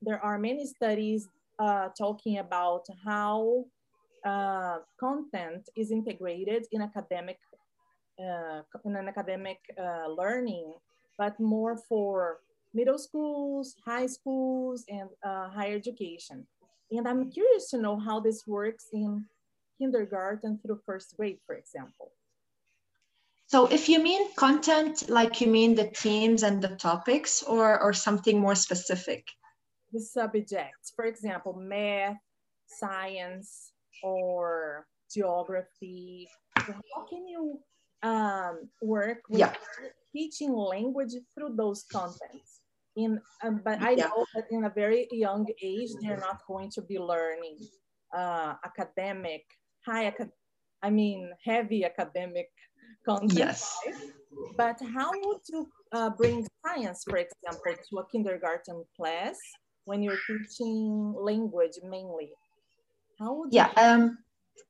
there 0.01 0.25
are 0.25 0.39
many 0.39 0.67
studies 0.67 1.29
uh, 1.59 1.89
talking 1.99 2.39
about 2.39 2.87
how 3.05 3.65
uh, 4.25 4.79
content 4.99 5.69
is 5.77 5.91
integrated 5.91 6.67
in 6.73 6.83
academic 6.83 7.39
in 8.19 8.97
an 8.97 9.09
academic 9.09 9.59
uh, 9.79 10.09
learning, 10.09 10.73
but 11.19 11.39
more 11.41 11.77
for 11.77 12.41
middle 12.75 12.99
schools, 12.99 13.77
high 13.85 14.07
schools, 14.07 14.85
and 14.89 15.09
uh, 15.25 15.49
higher 15.49 15.77
education. 15.77 16.47
And 16.91 17.09
I'm 17.09 17.31
curious 17.31 17.71
to 17.71 17.79
know 17.79 17.99
how 17.99 18.21
this 18.21 18.47
works 18.47 18.87
in 18.93 19.25
kindergarten 19.79 20.59
through 20.63 20.81
first 20.87 21.17
grade, 21.17 21.39
for 21.47 21.57
example. 21.57 22.13
So 23.49 23.67
if 23.67 23.89
you 23.89 24.03
mean 24.03 24.35
content, 24.35 25.09
like 25.09 25.41
you 25.41 25.47
mean 25.47 25.75
the 25.75 25.85
themes 25.85 26.43
and 26.43 26.61
the 26.61 26.75
topics 26.77 27.43
or, 27.43 27.81
or 27.81 27.93
something 27.93 28.41
more 28.41 28.57
specific? 28.57 29.25
The 29.93 30.01
subjects, 30.01 30.93
for 30.95 31.05
example, 31.05 31.55
math, 31.55 32.17
science, 32.67 33.73
or 34.03 34.87
geography. 35.13 36.29
How 36.57 37.07
can 37.09 37.29
you 37.29 37.61
um, 38.03 38.69
work 38.83 39.23
with 39.29 39.41
yeah. 39.41 39.55
teaching 40.13 40.53
language 40.53 41.15
through 41.35 41.55
those 41.57 41.85
contents. 41.91 42.61
In, 42.97 43.21
um, 43.45 43.61
but 43.65 43.83
I 43.83 43.91
yeah. 43.91 44.09
know 44.09 44.25
that 44.35 44.47
in 44.51 44.65
a 44.65 44.71
very 44.71 45.07
young 45.11 45.47
age, 45.63 45.91
they're 46.01 46.17
not 46.17 46.41
going 46.47 46.71
to 46.71 46.83
be 46.83 46.99
learning 46.99 47.59
uh, 48.17 48.55
academic, 48.65 49.45
high, 49.85 50.15
I 50.83 50.91
mean, 50.91 51.31
heavy 51.45 51.85
academic 51.85 52.49
content. 53.07 53.39
Yes. 53.39 53.77
But 54.57 54.81
how 54.95 55.11
would 55.13 55.41
you 55.49 55.69
uh, 55.93 56.11
bring 56.11 56.47
science, 56.65 57.05
for 57.09 57.19
example, 57.19 57.75
to 57.91 57.99
a 57.99 58.07
kindergarten 58.09 58.85
class 58.97 59.37
when 59.85 60.03
you're 60.03 60.19
teaching 60.27 61.15
language 61.19 61.79
mainly? 61.85 62.33
How 63.19 63.35
would 63.35 63.53
yeah, 63.53 63.71
um, 63.77 64.19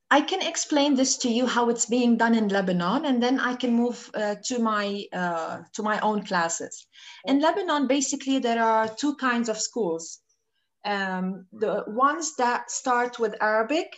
I 0.09 0.21
can 0.21 0.41
explain 0.41 0.95
this 0.95 1.17
to 1.17 1.29
you 1.29 1.45
how 1.45 1.69
it's 1.69 1.85
being 1.85 2.15
done 2.17 2.33
in 2.33 2.47
Lebanon, 2.47 3.05
and 3.05 3.21
then 3.21 3.39
I 3.39 3.55
can 3.55 3.73
move 3.73 4.09
uh, 4.13 4.35
to 4.45 4.59
my 4.59 5.03
uh, 5.11 5.63
to 5.73 5.83
my 5.83 5.99
own 5.99 6.23
classes. 6.23 6.87
In 7.25 7.41
Lebanon, 7.41 7.87
basically, 7.87 8.39
there 8.39 8.63
are 8.63 8.87
two 8.87 9.15
kinds 9.15 9.49
of 9.49 9.59
schools. 9.59 10.19
Um, 10.85 11.45
the 11.51 11.83
ones 11.87 12.35
that 12.37 12.71
start 12.71 13.19
with 13.19 13.35
Arabic, 13.41 13.97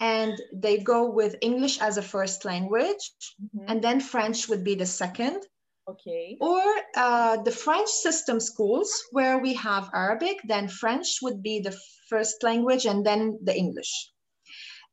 and 0.00 0.38
they 0.52 0.78
go 0.78 1.10
with 1.10 1.36
English 1.40 1.80
as 1.80 1.96
a 1.96 2.02
first 2.02 2.44
language, 2.44 3.10
mm-hmm. 3.40 3.64
and 3.68 3.80
then 3.80 4.00
French 4.00 4.48
would 4.50 4.64
be 4.64 4.74
the 4.74 4.86
second. 4.86 5.46
Okay. 5.88 6.36
Or 6.42 6.62
uh, 6.94 7.38
the 7.42 7.50
French 7.50 7.88
system 7.88 8.38
schools, 8.40 8.92
where 9.12 9.38
we 9.38 9.54
have 9.54 9.88
Arabic, 9.94 10.36
then 10.44 10.68
French 10.68 11.20
would 11.22 11.42
be 11.42 11.60
the 11.60 11.74
first 12.10 12.42
language, 12.42 12.84
and 12.84 13.06
then 13.06 13.38
the 13.42 13.56
English. 13.56 14.12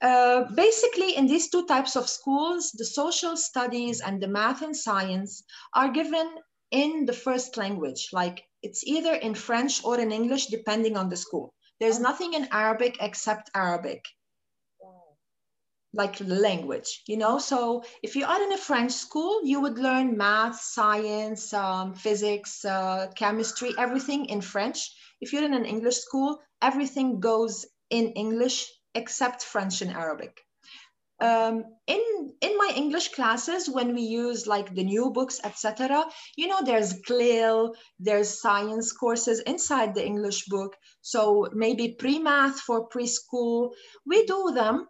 Uh, 0.05 0.45
basically, 0.53 1.15
in 1.17 1.25
these 1.25 1.49
two 1.49 1.65
types 1.65 1.95
of 1.95 2.07
schools, 2.07 2.71
the 2.77 2.85
social 2.85 3.35
studies 3.35 4.01
and 4.01 4.21
the 4.21 4.27
math 4.27 4.61
and 4.61 4.77
science 4.77 5.43
are 5.73 5.89
given 5.89 6.29
in 6.69 7.07
the 7.07 7.13
first 7.13 7.57
language, 7.57 8.09
like 8.13 8.43
it's 8.61 8.83
either 8.83 9.15
in 9.15 9.33
French 9.33 9.83
or 9.83 9.99
in 9.99 10.11
English, 10.11 10.45
depending 10.45 10.95
on 10.95 11.09
the 11.09 11.17
school. 11.17 11.55
There's 11.79 11.99
nothing 11.99 12.35
in 12.35 12.47
Arabic 12.51 12.97
except 13.01 13.49
Arabic, 13.55 14.05
like 15.91 16.19
language, 16.19 17.01
you 17.07 17.17
know? 17.17 17.39
So 17.39 17.83
if 18.03 18.15
you 18.15 18.25
are 18.25 18.43
in 18.43 18.53
a 18.53 18.57
French 18.57 18.91
school, 18.91 19.43
you 19.43 19.59
would 19.59 19.79
learn 19.79 20.15
math, 20.15 20.61
science, 20.61 21.51
um, 21.51 21.95
physics, 21.95 22.63
uh, 22.63 23.07
chemistry, 23.15 23.73
everything 23.79 24.25
in 24.25 24.41
French. 24.41 24.79
If 25.19 25.33
you're 25.33 25.49
in 25.49 25.55
an 25.55 25.65
English 25.65 25.97
school, 25.97 26.37
everything 26.61 27.19
goes 27.19 27.65
in 27.89 28.11
English 28.11 28.69
except 28.95 29.43
French 29.43 29.81
and 29.81 29.91
Arabic. 29.91 30.41
Um, 31.21 31.63
in 31.87 32.33
in 32.41 32.57
my 32.57 32.73
English 32.75 33.09
classes, 33.13 33.69
when 33.69 33.95
we 33.95 34.01
use 34.01 34.47
like 34.47 34.75
the 34.75 34.83
new 34.83 35.11
books, 35.11 35.39
etc., 35.43 36.05
you 36.35 36.47
know, 36.47 36.61
there's 36.61 36.99
CLIL, 37.07 37.73
there's 37.99 38.41
science 38.41 38.91
courses 38.91 39.39
inside 39.39 39.95
the 39.95 40.05
English 40.05 40.45
book. 40.47 40.75
So 41.01 41.47
maybe 41.53 41.95
pre-math 41.97 42.59
for 42.59 42.89
preschool, 42.89 43.71
we 44.05 44.25
do 44.25 44.51
them. 44.53 44.87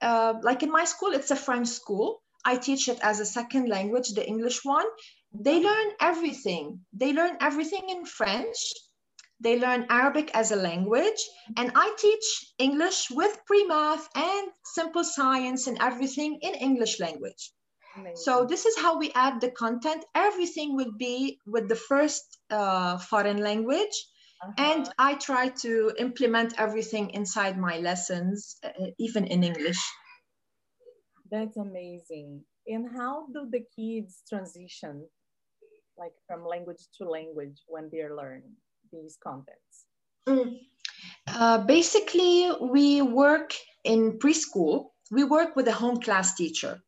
Uh, 0.00 0.34
like 0.42 0.64
in 0.64 0.70
my 0.70 0.84
school, 0.84 1.12
it's 1.12 1.30
a 1.30 1.36
French 1.36 1.68
school. 1.68 2.22
I 2.44 2.56
teach 2.56 2.88
it 2.88 2.98
as 3.00 3.20
a 3.20 3.26
second 3.26 3.68
language, 3.68 4.08
the 4.10 4.26
English 4.26 4.64
one. 4.64 4.86
They 5.32 5.62
learn 5.62 5.88
everything. 6.00 6.80
They 6.92 7.12
learn 7.12 7.36
everything 7.40 7.88
in 7.88 8.04
French 8.04 8.58
they 9.40 9.58
learn 9.58 9.86
Arabic 9.88 10.30
as 10.34 10.50
a 10.50 10.56
language, 10.56 11.20
and 11.56 11.70
I 11.74 11.94
teach 11.98 12.52
English 12.58 13.10
with 13.10 13.38
pre-math 13.46 14.08
and 14.14 14.48
simple 14.64 15.04
science 15.04 15.66
and 15.66 15.78
everything 15.80 16.38
in 16.42 16.54
English 16.54 16.98
language. 17.00 17.52
Amazing. 17.96 18.16
So 18.16 18.44
this 18.44 18.66
is 18.66 18.78
how 18.78 18.98
we 18.98 19.12
add 19.14 19.40
the 19.40 19.50
content. 19.50 20.04
Everything 20.14 20.76
will 20.76 20.92
be 20.98 21.38
with 21.46 21.68
the 21.68 21.76
first 21.76 22.24
uh, 22.50 22.98
foreign 22.98 23.38
language. 23.38 23.96
Uh-huh. 24.42 24.52
And 24.56 24.88
I 24.98 25.14
try 25.14 25.48
to 25.62 25.92
implement 25.98 26.54
everything 26.58 27.10
inside 27.10 27.58
my 27.58 27.78
lessons, 27.78 28.56
uh, 28.62 28.70
even 28.98 29.26
in 29.26 29.42
English. 29.42 29.80
That's 31.30 31.56
amazing. 31.56 32.44
And 32.66 32.88
how 32.96 33.26
do 33.32 33.48
the 33.50 33.64
kids 33.74 34.22
transition 34.28 35.06
like 35.98 36.12
from 36.26 36.46
language 36.46 36.86
to 36.98 37.08
language 37.08 37.62
when 37.66 37.88
they're 37.90 38.14
learning? 38.14 38.54
These 38.92 39.18
contents? 39.22 39.86
Mm. 40.28 40.58
Uh, 41.26 41.58
basically, 41.58 42.50
we 42.60 43.02
work 43.02 43.54
in 43.84 44.18
preschool. 44.18 44.90
We 45.10 45.24
work 45.24 45.56
with 45.56 45.68
a 45.68 45.72
home 45.72 46.00
class 46.00 46.34
teacher. 46.34 46.80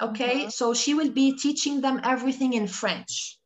Okay, 0.00 0.42
uh-huh. 0.42 0.50
so 0.50 0.74
she 0.74 0.94
will 0.94 1.10
be 1.10 1.36
teaching 1.38 1.80
them 1.80 2.00
everything 2.04 2.52
in 2.52 2.68
French. 2.68 3.38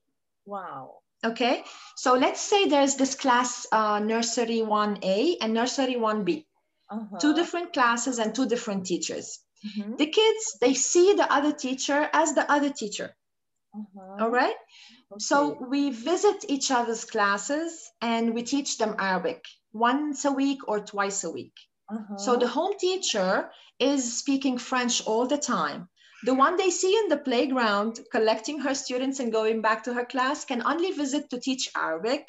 Wow. 0.46 0.98
Okay, 1.24 1.62
so 1.96 2.14
let's 2.14 2.40
say 2.40 2.66
there's 2.66 2.96
this 2.96 3.14
class 3.14 3.66
uh, 3.70 4.00
nursery 4.00 4.62
1A 4.64 5.36
and 5.40 5.52
nursery 5.52 5.94
1B, 5.94 6.46
uh-huh. 6.88 7.18
two 7.18 7.34
different 7.34 7.72
classes 7.72 8.18
and 8.18 8.34
two 8.34 8.46
different 8.46 8.86
teachers. 8.86 9.38
Mm-hmm. 9.64 9.96
The 9.96 10.06
kids, 10.06 10.56
they 10.60 10.74
see 10.74 11.12
the 11.12 11.30
other 11.30 11.52
teacher 11.52 12.08
as 12.12 12.32
the 12.32 12.50
other 12.50 12.70
teacher. 12.70 13.14
Uh-huh. 13.74 14.24
All 14.24 14.30
right. 14.30 14.56
Okay. 15.12 15.18
So 15.18 15.56
we 15.68 15.90
visit 15.90 16.44
each 16.48 16.70
other's 16.70 17.04
classes 17.04 17.90
and 18.00 18.34
we 18.34 18.42
teach 18.42 18.78
them 18.78 18.96
Arabic 18.98 19.44
once 19.72 20.24
a 20.24 20.32
week 20.32 20.66
or 20.66 20.80
twice 20.80 21.24
a 21.24 21.30
week. 21.30 21.54
Uh-huh. 21.88 22.16
So 22.16 22.36
the 22.36 22.48
home 22.48 22.74
teacher 22.78 23.50
is 23.78 24.18
speaking 24.18 24.58
French 24.58 25.06
all 25.06 25.26
the 25.26 25.38
time. 25.38 25.88
The 26.24 26.34
one 26.34 26.56
they 26.56 26.70
see 26.70 26.94
in 26.98 27.08
the 27.08 27.16
playground 27.16 28.00
collecting 28.12 28.60
her 28.60 28.74
students 28.74 29.20
and 29.20 29.32
going 29.32 29.62
back 29.62 29.84
to 29.84 29.94
her 29.94 30.04
class 30.04 30.44
can 30.44 30.62
only 30.62 30.90
visit 30.92 31.30
to 31.30 31.40
teach 31.40 31.70
Arabic. 31.74 32.28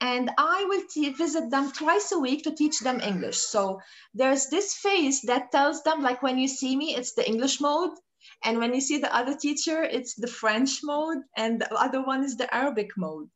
And 0.00 0.30
I 0.36 0.64
will 0.68 0.82
t- 0.90 1.10
visit 1.10 1.50
them 1.50 1.70
twice 1.72 2.10
a 2.10 2.18
week 2.18 2.42
to 2.44 2.54
teach 2.54 2.80
them 2.80 3.00
English. 3.00 3.38
So 3.38 3.80
there's 4.14 4.48
this 4.48 4.74
phase 4.74 5.22
that 5.22 5.52
tells 5.52 5.82
them, 5.84 6.02
like 6.02 6.22
when 6.22 6.38
you 6.38 6.48
see 6.48 6.74
me, 6.76 6.94
it's 6.96 7.14
the 7.14 7.26
English 7.26 7.60
mode. 7.60 7.92
And 8.44 8.58
when 8.58 8.74
you 8.74 8.80
see 8.80 8.98
the 8.98 9.14
other 9.14 9.36
teacher, 9.36 9.82
it's 9.82 10.14
the 10.14 10.26
French 10.26 10.80
mode, 10.82 11.18
and 11.36 11.60
the 11.60 11.74
other 11.74 12.02
one 12.02 12.24
is 12.24 12.36
the 12.36 12.52
Arabic 12.54 12.90
mode. 12.96 13.28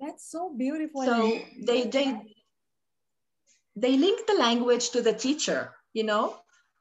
That's 0.00 0.30
so 0.30 0.54
beautiful. 0.56 1.04
So 1.04 1.40
they 1.64 1.84
they 1.86 2.20
they 3.76 3.96
link 3.96 4.26
the 4.26 4.34
language 4.34 4.90
to 4.90 5.02
the 5.02 5.12
teacher, 5.12 5.74
you 5.92 6.04
know. 6.04 6.36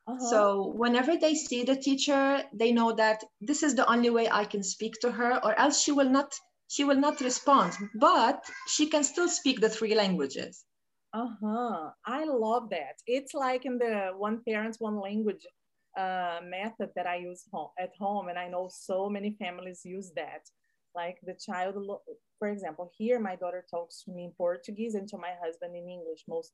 Uh-huh. 0.07 0.29
So 0.29 0.73
whenever 0.75 1.17
they 1.17 1.33
see 1.33 1.63
the 1.63 1.75
teacher, 1.75 2.43
they 2.53 2.71
know 2.71 2.93
that 2.93 3.23
this 3.41 3.63
is 3.63 3.75
the 3.75 3.89
only 3.89 4.09
way 4.09 4.29
I 4.29 4.45
can 4.45 4.63
speak 4.63 4.93
to 5.01 5.11
her, 5.11 5.43
or 5.43 5.57
else 5.59 5.81
she 5.81 5.91
will 5.91 6.09
not 6.09 6.33
she 6.67 6.83
will 6.83 6.99
not 6.99 7.21
respond. 7.21 7.73
But 7.95 8.43
she 8.67 8.87
can 8.87 9.03
still 9.03 9.29
speak 9.29 9.61
the 9.61 9.69
three 9.69 9.95
languages. 9.95 10.65
Uh-huh. 11.13 11.91
I 12.05 12.25
love 12.25 12.69
that. 12.71 12.99
It's 13.07 13.33
like 13.33 13.65
in 13.65 13.77
the 13.77 14.11
one 14.17 14.41
parent, 14.47 14.75
one 14.79 14.99
language 14.99 15.45
uh, 15.97 16.39
method 16.43 16.89
that 16.95 17.07
I 17.07 17.17
use 17.17 17.43
at 17.79 17.91
home, 17.99 18.27
and 18.27 18.37
I 18.37 18.47
know 18.47 18.69
so 18.71 19.09
many 19.09 19.35
families 19.39 19.81
use 19.85 20.11
that. 20.15 20.43
Like 20.95 21.17
the 21.23 21.33
child, 21.33 21.75
for 22.39 22.47
example, 22.47 22.89
here 22.97 23.19
my 23.19 23.35
daughter 23.35 23.65
talks 23.69 24.03
to 24.03 24.11
me 24.11 24.25
in 24.25 24.31
Portuguese 24.31 24.95
and 24.95 25.07
to 25.09 25.17
my 25.17 25.33
husband 25.43 25.75
in 25.75 25.89
English 25.89 26.23
most. 26.27 26.53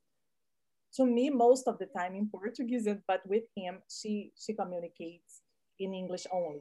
To 0.96 1.06
me, 1.06 1.30
most 1.30 1.68
of 1.68 1.78
the 1.78 1.86
time 1.86 2.14
in 2.14 2.28
Portuguese, 2.28 2.88
but 3.08 3.22
with 3.26 3.44
him, 3.56 3.78
she 3.88 4.32
she 4.36 4.52
communicates 4.52 5.40
in 5.78 5.94
English 5.94 6.26
only. 6.32 6.60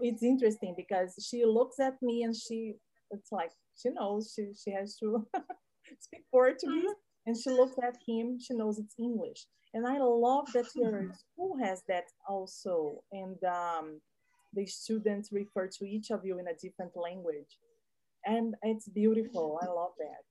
It's 0.00 0.22
interesting 0.22 0.74
because 0.76 1.14
she 1.28 1.44
looks 1.44 1.80
at 1.80 2.00
me 2.02 2.22
and 2.22 2.34
she, 2.34 2.74
it's 3.10 3.32
like 3.32 3.52
she 3.76 3.90
knows 3.90 4.32
she 4.34 4.52
she 4.52 4.70
has 4.72 4.96
to 4.96 5.26
speak 6.00 6.24
Portuguese, 6.30 6.68
mm-hmm. 6.68 7.09
And 7.26 7.36
she 7.36 7.50
looks 7.50 7.76
at 7.82 7.96
him, 8.06 8.38
she 8.40 8.54
knows 8.54 8.78
it's 8.78 8.94
English 8.98 9.46
and 9.74 9.86
I 9.86 9.98
love 9.98 10.48
that 10.54 10.66
your 10.74 11.12
school 11.20 11.56
has 11.62 11.82
that 11.88 12.04
also, 12.28 13.02
and 13.12 13.42
um, 13.44 14.00
the 14.52 14.66
students 14.66 15.30
refer 15.32 15.68
to 15.68 15.84
each 15.84 16.10
of 16.10 16.24
you 16.24 16.38
in 16.38 16.48
a 16.48 16.54
different 16.54 16.96
language, 16.96 17.58
and 18.24 18.54
it's 18.62 18.88
beautiful. 18.88 19.58
I 19.62 19.66
love 19.66 19.92
that. 19.98 20.22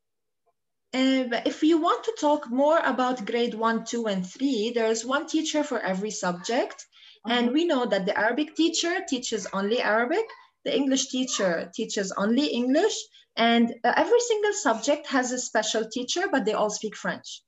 Uh, 0.92 1.42
if 1.46 1.62
you 1.62 1.80
want 1.80 2.04
to 2.04 2.18
talk 2.20 2.50
more 2.50 2.80
about 2.80 3.26
grade 3.26 3.54
one, 3.54 3.86
two, 3.86 4.08
and 4.08 4.26
three, 4.26 4.72
there's 4.74 5.06
one 5.06 5.28
teacher 5.28 5.64
for 5.64 5.80
every 5.80 6.12
subject. 6.12 6.86
And 7.28 7.52
we 7.52 7.66
know 7.66 7.86
that 7.86 8.06
the 8.06 8.18
Arabic 8.18 8.56
teacher 8.56 9.02
teaches 9.08 9.46
only 9.54 9.82
Arabic, 9.82 10.26
the 10.66 10.76
English 10.76 11.10
teacher 11.10 11.70
teaches 11.76 12.12
only 12.14 12.48
English, 12.48 12.96
and 13.40 13.74
uh, 13.86 13.94
every 13.96 14.20
single 14.20 14.54
subject 14.54 15.08
has 15.08 15.32
a 15.32 15.40
special 15.40 15.88
teacher, 15.90 16.28
but 16.32 16.44
they 16.46 16.54
all 16.54 16.70
speak 16.70 16.96
French. 16.96 17.42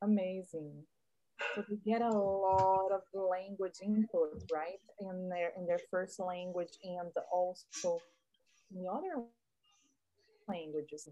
Amazing. 0.00 0.84
So 1.54 1.64
they 1.68 1.76
get 1.84 2.00
a 2.00 2.08
lot 2.08 2.90
of 2.92 3.02
language 3.12 3.78
input, 3.82 4.42
right? 4.52 4.80
In 5.00 5.28
their 5.28 5.50
in 5.58 5.66
their 5.66 5.80
first 5.90 6.20
language 6.20 6.72
and 6.84 7.10
also 7.32 8.00
in 8.70 8.82
the 8.82 8.88
other 8.90 9.26
languages 10.48 11.08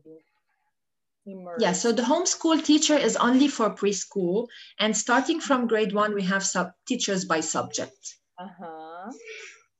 Immersed. 1.26 1.62
Yeah, 1.62 1.72
so 1.72 1.92
the 1.92 2.02
homeschool 2.02 2.62
teacher 2.62 2.96
is 2.96 3.16
only 3.16 3.48
for 3.48 3.70
preschool, 3.70 4.46
and 4.78 4.94
starting 4.94 5.40
from 5.40 5.66
grade 5.66 5.94
one, 5.94 6.14
we 6.14 6.22
have 6.22 6.44
sub 6.44 6.72
teachers 6.86 7.24
by 7.24 7.40
subject. 7.40 8.16
Uh 8.38 8.48
huh. 8.60 9.12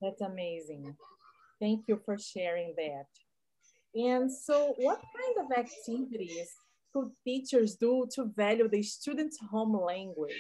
That's 0.01 0.23
amazing. 0.23 0.97
Thank 1.61 1.85
you 1.87 2.01
for 2.05 2.17
sharing 2.19 2.75
that. 2.77 3.07
And 3.95 4.31
so, 4.31 4.75
what 4.79 5.01
kind 5.01 5.47
of 5.47 5.57
activities 5.57 6.49
could 6.93 7.11
teachers 7.25 7.77
do 7.77 8.07
to 8.15 8.25
value 8.25 8.69
the 8.69 8.83
student's 8.83 9.39
home 9.51 9.81
language? 9.81 10.33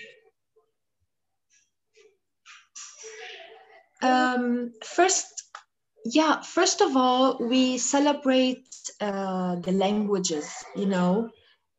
Um, 4.02 4.72
first, 4.82 5.26
yeah, 6.04 6.42
first 6.42 6.80
of 6.80 6.96
all, 6.96 7.38
we 7.40 7.78
celebrate 7.78 8.66
uh, 9.00 9.56
the 9.56 9.72
languages, 9.72 10.64
you 10.76 10.86
know. 10.86 11.30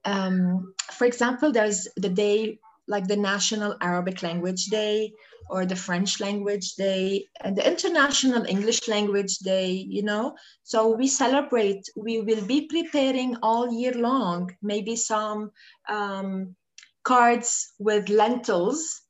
Um, 0.06 0.74
for 0.94 1.06
example, 1.06 1.52
there's 1.52 1.88
the 1.98 2.10
day 2.10 2.60
like 2.88 3.08
the 3.08 3.18
National 3.18 3.76
Arabic 3.82 4.24
Language 4.24 4.66
Day 4.66 5.14
or 5.50 5.66
the 5.66 5.76
French 5.76 6.20
Language 6.20 6.76
Day 6.76 7.28
and 7.42 7.56
the 7.56 7.68
International 7.68 8.46
English 8.46 8.88
Language 8.88 9.38
Day, 9.40 9.72
you 9.72 10.04
know. 10.04 10.36
So 10.64 10.90
we 10.96 11.08
celebrate, 11.08 11.88
we 11.96 12.22
will 12.22 12.46
be 12.46 12.68
preparing 12.68 13.38
all 13.42 13.72
year 13.72 13.94
long, 13.94 14.56
maybe 14.62 14.96
some 14.96 15.52
um, 15.88 16.56
cards 17.04 17.74
with 17.80 18.10
lentils, 18.10 19.02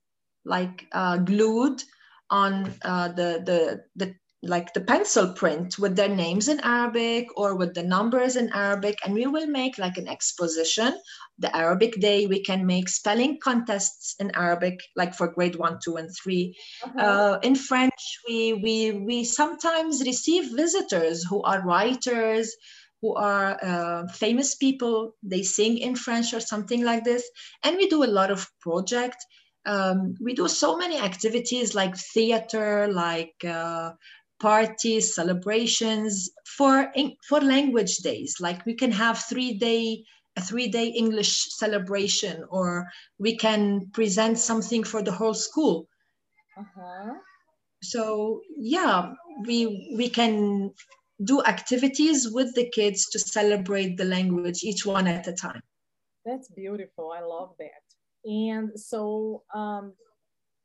like 0.44 0.88
uh, 0.92 1.18
glued 1.18 1.82
on 2.30 2.74
uh, 2.84 3.10
the, 3.10 3.42
the, 3.46 3.84
the 3.96 4.16
like 4.46 4.74
the 4.74 4.82
pencil 4.82 5.34
print 5.34 5.80
with 5.80 5.96
their 5.96 6.10
names 6.10 6.48
in 6.48 6.60
Arabic 6.62 7.28
or 7.36 7.56
with 7.56 7.74
the 7.74 7.84
numbers 7.84 8.36
in 8.36 8.52
Arabic. 8.54 8.98
And 9.04 9.14
we 9.14 9.26
will 9.26 9.48
make 9.48 9.78
like 9.78 9.98
an 9.98 10.08
exposition. 10.08 10.94
The 11.40 11.56
Arabic 11.56 12.00
day, 12.00 12.28
we 12.28 12.42
can 12.44 12.66
make 12.66 12.88
spelling 12.88 13.40
contests 13.44 14.16
in 14.20 14.32
Arabic, 14.36 14.80
like 14.96 15.16
for 15.16 15.28
grade 15.28 15.56
one, 15.56 15.80
two, 15.84 15.98
and 15.98 16.10
3 16.24 16.56
uh-huh. 16.84 17.00
uh, 17.00 17.40
in 17.44 17.56
French, 17.56 18.20
we, 18.28 18.54
we, 18.54 18.92
we 18.92 19.24
sometimes 19.24 20.02
receive 20.06 20.56
visitors 20.56 21.24
who 21.24 21.42
are 21.42 21.66
writers, 21.66 22.56
who 23.02 23.14
are 23.16 23.60
uh, 23.64 24.08
famous 24.08 24.56
people. 24.56 25.16
They 25.24 25.44
sing 25.44 25.78
in 25.78 25.96
French 25.96 26.34
or 26.34 26.40
something 26.40 26.84
like 26.84 27.04
this. 27.04 27.30
And 27.64 27.78
we 27.78 27.88
do 27.88 28.04
a 28.04 28.16
lot 28.20 28.32
of 28.32 28.48
projects. 28.62 29.26
Um, 29.66 30.16
we 30.22 30.34
do 30.34 30.48
so 30.48 30.78
many 30.78 31.00
activities 31.00 31.74
like 31.74 31.98
theater, 31.98 32.88
like 32.88 33.34
uh, 33.44 33.92
parties, 34.40 35.16
celebrations 35.16 36.30
for 36.58 36.92
for 37.28 37.40
language 37.42 37.98
days. 37.98 38.36
Like 38.40 38.66
we 38.66 38.76
can 38.76 38.92
have 38.92 39.20
three 39.20 39.54
day 39.54 40.04
a 40.38 40.42
three 40.42 40.68
day 40.68 40.88
English 40.88 41.56
celebration, 41.58 42.44
or 42.50 42.88
we 43.18 43.38
can 43.38 43.90
present 43.94 44.38
something 44.38 44.84
for 44.84 45.02
the 45.02 45.12
whole 45.12 45.34
school. 45.34 45.88
Uh-huh. 46.58 47.14
So 47.84 48.42
yeah, 48.58 49.14
we 49.46 49.94
we 49.96 50.10
can 50.10 50.72
do 51.24 51.42
activities 51.44 52.30
with 52.32 52.54
the 52.56 52.70
kids 52.72 53.10
to 53.10 53.20
celebrate 53.20 53.98
the 53.98 54.06
language, 54.06 54.64
each 54.64 54.86
one 54.86 55.08
at 55.08 55.28
a 55.28 55.34
time. 55.34 55.62
That's 56.26 56.50
beautiful. 56.50 57.14
I 57.16 57.22
love 57.22 57.54
that. 57.60 57.84
And 58.26 58.78
so, 58.78 59.44
um, 59.54 59.94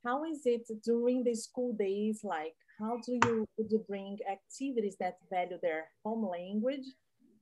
how 0.05 0.25
is 0.25 0.41
it 0.47 0.67
during 0.83 1.23
the 1.23 1.35
school 1.35 1.75
days? 1.75 2.21
Like, 2.25 2.57
how 2.81 2.99
do 3.05 3.13
you, 3.13 3.47
do 3.59 3.67
you 3.71 3.85
bring 3.87 4.19
activities 4.31 4.97
that 4.99 5.19
value 5.31 5.59
their 5.61 5.89
home 6.05 6.27
language, 6.27 6.87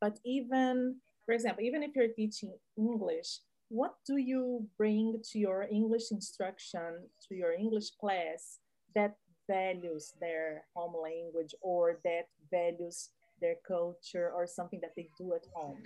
but 0.00 0.18
even, 0.24 0.96
for 1.24 1.32
example, 1.32 1.64
even 1.64 1.82
if 1.82 1.94
you're 1.94 2.08
teaching 2.08 2.52
English, 2.76 3.38
what 3.68 3.94
do 4.06 4.16
you 4.16 4.66
bring 4.76 5.20
to 5.30 5.38
your 5.38 5.66
English 5.70 6.10
instruction, 6.10 7.04
to 7.28 7.34
your 7.34 7.52
English 7.52 7.90
class 8.00 8.58
that 8.94 9.16
values 9.48 10.12
their 10.20 10.64
home 10.74 10.94
language 11.02 11.54
or 11.60 11.98
that 12.04 12.28
values 12.50 13.10
their 13.40 13.56
culture 13.66 14.32
or 14.34 14.46
something 14.46 14.80
that 14.80 14.92
they 14.96 15.08
do 15.18 15.34
at 15.34 15.46
home? 15.54 15.76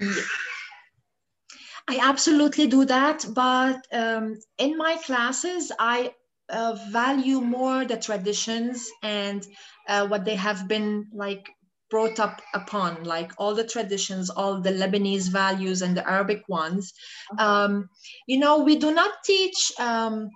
I 1.88 1.99
absolutely 2.01 2.69
do 2.69 2.85
that, 2.85 3.27
but 3.35 3.87
um, 3.93 4.38
in 4.59 4.79
my 4.79 4.97
classes, 5.05 5.73
I 5.79 6.15
uh, 6.50 6.76
value 6.90 7.40
more 7.40 7.85
the 7.85 7.96
traditions 7.96 8.90
and 9.02 9.46
uh, 9.88 10.07
what 10.07 10.24
they 10.24 10.37
have 10.37 10.68
been 10.68 11.07
like 11.12 11.48
brought 11.90 12.18
up 12.18 12.40
upon, 12.55 13.05
like 13.05 13.33
all 13.37 13.55
the 13.55 13.66
traditions, 13.66 14.31
all 14.31 14.61
the 14.61 14.70
Lebanese 14.72 15.28
values 15.28 15.83
and 15.83 15.94
the 15.94 16.09
Arabic 16.09 16.42
ones. 16.48 16.92
Um, 17.38 17.88
you 18.26 18.38
know, 18.38 18.61
we 18.61 18.76
do 18.76 18.94
not 18.94 19.12
teach 19.24 19.72
um, 19.78 20.31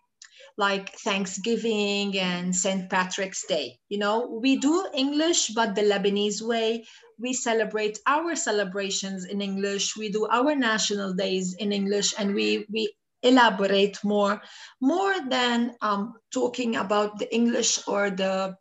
like 0.59 0.93
Thanksgiving 0.99 2.19
and 2.19 2.55
St. 2.55 2.91
Patrick's 2.91 3.47
Day. 3.47 3.79
You 3.89 3.99
know, 3.99 4.39
we 4.41 4.59
do 4.59 4.87
English, 4.95 5.49
but 5.49 5.75
the 5.75 5.83
Lebanese 5.83 6.43
way. 6.43 6.85
We 7.19 7.33
celebrate 7.33 7.99
our 8.07 8.37
celebrations 8.37 9.25
in 9.25 9.41
English. 9.41 9.97
We 9.97 10.11
do 10.11 10.27
our 10.31 10.55
national 10.55 11.15
days 11.15 11.57
in 11.59 11.73
English, 11.73 12.13
and 12.19 12.35
we 12.35 12.67
we 12.71 12.93
elaborate 13.23 13.99
more, 14.05 14.41
more 14.81 15.15
than 15.29 15.75
um, 15.81 16.15
talking 16.33 16.77
about 16.77 17.19
the 17.19 17.35
English 17.35 17.79
or 17.89 18.11
the, 18.11 18.57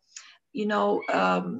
you 0.53 0.65
know, 0.65 1.01
um, 1.13 1.59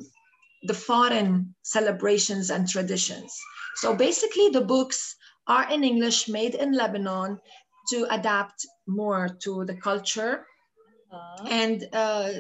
the 0.64 0.74
foreign 0.74 1.54
celebrations 1.62 2.50
and 2.50 2.68
traditions. 2.68 3.34
So 3.76 3.96
basically, 3.96 4.50
the 4.50 4.62
books 4.62 5.16
are 5.48 5.70
in 5.72 5.84
English, 5.84 6.28
made 6.28 6.56
in 6.56 6.72
Lebanon, 6.72 7.40
to 7.90 8.08
adapt 8.10 8.66
more 8.88 9.30
to 9.44 9.66
the 9.66 9.76
culture. 9.76 10.46
Uh-huh. 11.12 11.48
And 11.50 11.88
uh, 11.94 12.32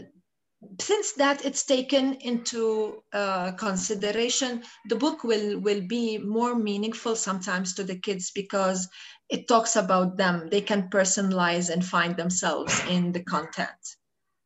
since 0.79 1.13
that 1.13 1.45
it's 1.45 1.65
taken 1.65 2.13
into 2.15 3.03
uh, 3.13 3.51
consideration, 3.53 4.63
the 4.89 4.95
book 4.95 5.23
will, 5.23 5.59
will 5.59 5.81
be 5.81 6.17
more 6.17 6.55
meaningful 6.55 7.15
sometimes 7.15 7.73
to 7.75 7.83
the 7.83 7.97
kids 7.97 8.31
because 8.31 8.87
it 9.29 9.47
talks 9.47 9.75
about 9.75 10.17
them. 10.17 10.49
They 10.49 10.61
can 10.61 10.89
personalize 10.89 11.69
and 11.69 11.83
find 11.83 12.15
themselves 12.15 12.79
in 12.89 13.11
the 13.11 13.23
content. 13.23 13.81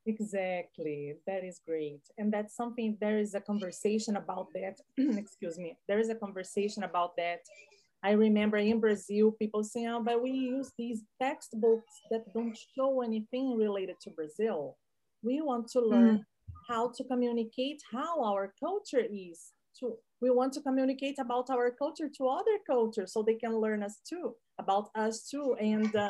Exactly. 0.06 1.16
That 1.28 1.44
is 1.44 1.60
great. 1.66 2.02
And 2.18 2.34
that's 2.34 2.56
something, 2.56 2.98
there 3.00 3.20
is 3.20 3.36
a 3.36 3.42
conversation 3.42 4.16
about 4.16 4.48
that. 4.56 4.80
Excuse 5.18 5.58
me. 5.58 5.78
There 5.88 6.00
is 6.00 6.10
a 6.10 6.16
conversation 6.16 6.84
about 6.84 7.16
that 7.18 7.42
I 8.02 8.12
remember 8.12 8.58
in 8.58 8.80
Brazil, 8.80 9.32
people 9.32 9.64
saying, 9.64 9.88
oh, 9.88 10.02
but 10.02 10.24
we 10.24 10.32
use 10.32 10.72
these 10.78 11.04
textbooks 11.22 12.02
that 12.12 12.34
don't 12.34 12.58
show 12.76 13.02
anything 13.02 13.58
related 13.58 14.00
to 14.02 14.10
Brazil. 14.12 14.78
We 15.24 15.42
want 15.42 15.68
to 15.70 15.82
learn 15.82 16.18
mm. 16.18 16.24
how 16.68 16.92
to 16.96 17.04
communicate 17.04 17.82
how 17.92 18.24
our 18.24 18.54
culture 18.60 19.04
is. 19.12 19.52
To, 19.80 19.96
we 20.22 20.30
want 20.30 20.54
to 20.54 20.62
communicate 20.62 21.20
about 21.20 21.50
our 21.50 21.72
culture 21.72 22.10
to 22.18 22.28
other 22.28 22.58
cultures 22.68 23.14
so 23.14 23.24
they 23.24 23.36
can 23.36 23.56
learn 23.56 23.84
us 23.84 24.00
too, 24.08 24.36
about 24.60 24.90
us 24.96 25.30
too. 25.30 25.56
And 25.60 25.96
uh, 25.96 26.10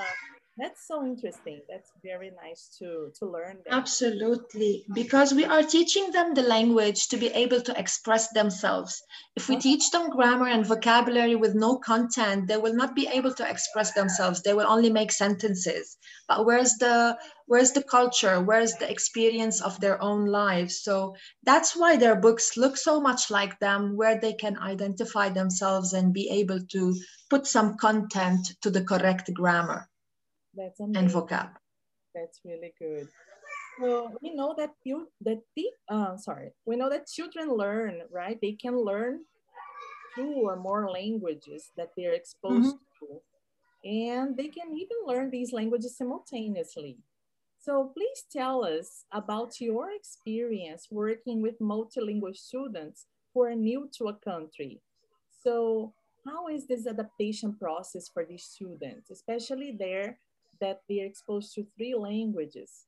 that's 0.60 0.88
so 0.88 1.06
interesting. 1.06 1.62
That's 1.69 1.91
very 2.04 2.32
nice 2.43 2.76
to, 2.80 3.12
to 3.19 3.26
learn. 3.26 3.58
That. 3.65 3.74
Absolutely. 3.74 4.84
Because 4.93 5.34
we 5.34 5.45
are 5.45 5.63
teaching 5.63 6.12
them 6.12 6.34
the 6.34 6.41
language 6.41 7.08
to 7.10 7.17
be 7.17 7.28
able 7.28 7.62
to 7.62 7.80
express 7.80 8.30
themselves. 8.30 9.02
If 9.36 9.48
we 9.48 9.58
teach 9.58 9.89
them 9.91 10.10
grammar 10.10 10.48
and 10.48 10.65
vocabulary 10.65 11.36
with 11.36 11.56
no 11.56 11.78
content, 11.78 12.48
they 12.48 12.58
will 12.58 12.74
not 12.74 12.95
be 12.95 13.08
able 13.08 13.34
to 13.36 13.50
express 13.50 13.93
themselves. 13.93 14.41
They 14.41 14.54
will 14.54 14.67
only 14.67 14.89
make 14.89 15.12
sentences. 15.12 15.98
But 16.28 16.45
where's 16.45 16.74
the 16.76 17.17
where's 17.45 17.72
the 17.72 17.84
culture? 17.84 18.41
Where's 18.41 18.74
the 18.74 18.91
experience 18.91 19.62
of 19.62 19.80
their 19.80 20.02
own 20.02 20.26
lives? 20.26 20.84
So 20.84 21.15
that's 21.43 21.76
why 21.76 21.98
their 21.98 22.15
books 22.15 22.58
look 22.58 22.76
so 22.78 23.00
much 23.00 23.32
like 23.32 23.60
them, 23.60 23.95
where 23.95 24.19
they 24.19 24.34
can 24.34 24.58
identify 24.60 25.30
themselves 25.30 25.93
and 25.93 26.13
be 26.13 26.30
able 26.30 26.60
to 26.72 26.95
put 27.30 27.48
some 27.48 27.78
content 27.78 28.56
to 28.62 28.69
the 28.69 28.84
correct 28.84 29.32
grammar. 29.34 29.89
That's 30.56 30.80
amazing. 30.80 30.98
and 30.98 31.10
vocab. 31.10 31.50
That's 32.14 32.40
really 32.44 32.74
good. 32.80 33.08
So 33.80 34.12
we 34.22 34.36
know 34.36 34.54
that 34.58 34.72
you 34.84 35.08
that 35.22 35.42
the 35.56 35.68
uh, 35.88 36.18
sorry, 36.18 36.52
we 36.66 36.76
know 36.76 36.90
that 36.90 37.08
children 37.08 37.56
learn, 37.56 38.02
right? 38.12 38.38
They 38.42 38.54
can 38.54 38.78
learn 38.78 39.22
two 40.16 40.42
or 40.44 40.56
more 40.56 40.90
languages 40.90 41.72
that 41.78 41.92
they're 41.96 42.14
exposed 42.14 42.76
mm-hmm. 42.76 43.06
to. 43.06 43.22
And 43.90 44.36
they 44.36 44.48
can 44.48 44.74
even 44.74 44.98
learn 45.06 45.30
these 45.30 45.54
languages 45.54 45.98
simultaneously. 45.98 46.98
So 47.62 47.92
please 47.96 48.24
tell 48.32 48.66
us 48.66 49.06
about 49.12 49.62
your 49.62 49.92
experience 49.92 50.88
working 50.92 51.42
with 51.42 51.60
multilingual 51.60 52.36
students 52.36 53.06
who 53.34 53.44
are 53.44 53.56
new 53.56 53.90
to 53.98 54.08
a 54.08 54.14
country. 54.14 54.82
So 55.44 55.94
how 56.26 56.48
is 56.48 56.68
this 56.68 56.88
adaptation 56.88 57.54
process 57.54 58.10
for 58.10 58.26
these 58.26 58.44
students, 58.44 59.10
especially 59.10 59.76
there 59.78 60.20
that 60.62 60.82
they're 60.88 61.06
exposed 61.06 61.54
to 61.56 61.65
three 61.76 61.95
languages? 61.95 62.86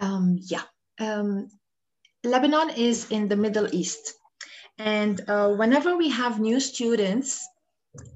Um, 0.00 0.38
yeah. 0.40 0.62
Um, 0.98 1.48
Lebanon 2.24 2.70
is 2.70 3.10
in 3.10 3.28
the 3.28 3.36
Middle 3.36 3.68
East. 3.74 4.14
And 4.78 5.20
uh, 5.28 5.50
whenever 5.50 5.96
we 5.96 6.10
have 6.10 6.40
new 6.40 6.60
students, 6.60 7.46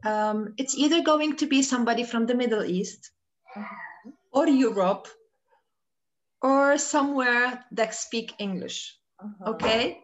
um, 0.04 0.54
it's 0.56 0.76
either 0.76 1.02
going 1.02 1.36
to 1.36 1.46
be 1.46 1.62
somebody 1.62 2.04
from 2.04 2.26
the 2.26 2.34
Middle 2.34 2.64
East 2.64 3.10
uh-huh. 3.56 4.10
or 4.32 4.48
Europe 4.48 5.08
or 6.40 6.78
somewhere 6.78 7.64
that 7.72 7.94
speak 7.94 8.32
English. 8.38 8.96
Uh-huh. 9.20 9.52
Okay 9.52 10.03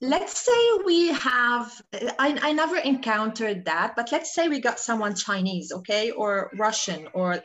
let's 0.00 0.44
say 0.44 0.78
we 0.84 1.08
have 1.08 1.72
I, 2.18 2.38
I 2.42 2.52
never 2.52 2.76
encountered 2.76 3.64
that 3.64 3.94
but 3.96 4.12
let's 4.12 4.34
say 4.34 4.48
we 4.48 4.60
got 4.60 4.78
someone 4.78 5.14
chinese 5.14 5.72
okay 5.72 6.10
or 6.10 6.50
russian 6.58 7.08
or 7.14 7.42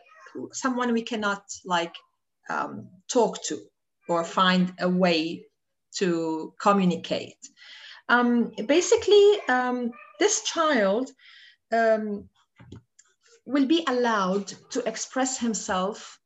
someone 0.51 0.91
we 0.93 1.01
cannot 1.01 1.43
like 1.65 1.95
um, 2.49 2.89
talk 3.07 3.41
to 3.43 3.59
or 4.07 4.23
find 4.23 4.73
a 4.79 4.89
way 4.89 5.45
to 5.97 6.53
communicate. 6.59 7.37
Um, 8.09 8.51
basically 8.67 9.39
um, 9.47 9.91
this 10.19 10.43
child 10.43 11.09
um, 11.71 12.29
will 13.45 13.65
be 13.65 13.83
allowed 13.87 14.47
to 14.71 14.87
express 14.87 15.39
himself 15.39 16.19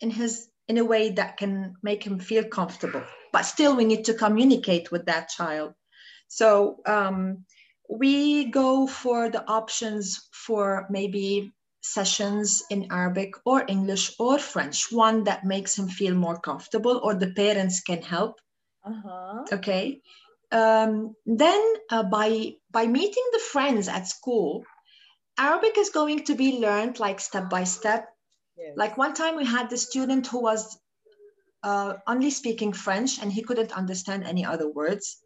in 0.00 0.10
his 0.10 0.48
in 0.68 0.78
a 0.78 0.84
way 0.84 1.10
that 1.10 1.36
can 1.36 1.74
make 1.82 2.02
him 2.02 2.18
feel 2.18 2.44
comfortable 2.44 3.02
but 3.34 3.42
still 3.42 3.74
we 3.74 3.84
need 3.84 4.04
to 4.04 4.14
communicate 4.14 4.92
with 4.92 5.06
that 5.06 5.28
child. 5.28 5.74
So 6.28 6.78
um, 6.86 7.44
we 7.90 8.50
go 8.50 8.86
for 8.86 9.28
the 9.28 9.42
options 9.46 10.28
for 10.32 10.86
maybe 10.88 11.52
sessions 11.82 12.62
in 12.70 12.92
Arabic 12.92 13.34
or 13.44 13.64
English 13.66 14.14
or 14.20 14.38
French, 14.38 14.92
one 14.92 15.24
that 15.24 15.44
makes 15.44 15.76
him 15.76 15.88
feel 15.88 16.14
more 16.14 16.38
comfortable 16.38 17.00
or 17.02 17.14
the 17.14 17.32
parents 17.34 17.80
can 17.80 18.02
help. 18.02 18.40
Uh-huh. 18.86 19.44
Okay. 19.52 20.00
Um, 20.52 21.16
then 21.26 21.62
uh, 21.90 22.04
by 22.04 22.54
by 22.70 22.86
meeting 22.86 23.26
the 23.32 23.42
friends 23.52 23.88
at 23.88 24.06
school, 24.06 24.62
Arabic 25.36 25.76
is 25.76 25.90
going 25.90 26.24
to 26.26 26.36
be 26.36 26.60
learned 26.60 27.00
like 27.00 27.18
step 27.18 27.50
by 27.50 27.64
step. 27.64 28.06
Yes. 28.56 28.74
Like 28.76 28.96
one 28.96 29.14
time 29.14 29.36
we 29.36 29.44
had 29.44 29.70
the 29.70 29.76
student 29.76 30.28
who 30.28 30.40
was 30.40 30.78
uh, 31.64 31.94
only 32.06 32.30
speaking 32.30 32.72
French 32.72 33.20
and 33.20 33.32
he 33.32 33.42
couldn't 33.42 33.76
understand 33.76 34.24
any 34.24 34.44
other 34.44 34.68
words. 34.68 35.16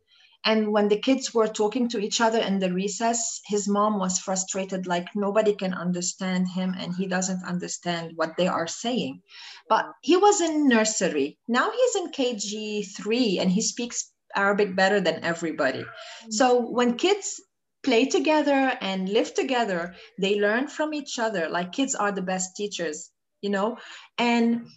And 0.45 0.73
when 0.73 0.89
the 0.89 1.01
kids 1.01 1.35
were 1.35 1.49
talking 1.49 1.89
to 1.89 1.99
each 1.99 2.21
other 2.21 2.39
in 2.39 2.61
the 2.61 2.73
recess, 2.73 3.41
his 3.45 3.69
mom 3.69 3.99
was 3.99 4.21
frustrated, 4.21 4.87
like 4.87 5.09
nobody 5.17 5.53
can 5.53 5.75
understand 5.75 6.47
him 6.49 6.75
and 6.79 6.95
he 6.95 7.09
doesn't 7.09 7.45
understand 7.45 8.13
what 8.15 8.37
they 8.37 8.47
are 8.47 8.69
saying. 8.69 9.21
But 9.69 9.87
he 10.01 10.17
was 10.17 10.41
in 10.41 10.69
nursery. 10.69 11.39
Now 11.49 11.71
he's 11.73 11.97
in 11.97 12.13
KG3 12.13 13.41
and 13.41 13.51
he 13.51 13.61
speaks 13.61 14.13
Arabic 14.35 14.77
better 14.77 15.01
than 15.01 15.25
everybody. 15.25 15.85
So 16.31 16.71
when 16.71 16.97
kids 16.97 17.41
play 17.83 18.07
together 18.07 18.79
and 18.81 19.09
live 19.09 19.35
together, 19.35 19.97
they 20.21 20.41
learn 20.41 20.69
from 20.69 20.95
each 20.95 21.19
other. 21.19 21.49
Like 21.49 21.73
kids 21.73 21.97
are 21.97 22.13
the 22.13 22.23
best 22.23 22.55
teachers, 22.57 23.11
you 23.43 23.51
know? 23.51 23.77
And 24.19 24.69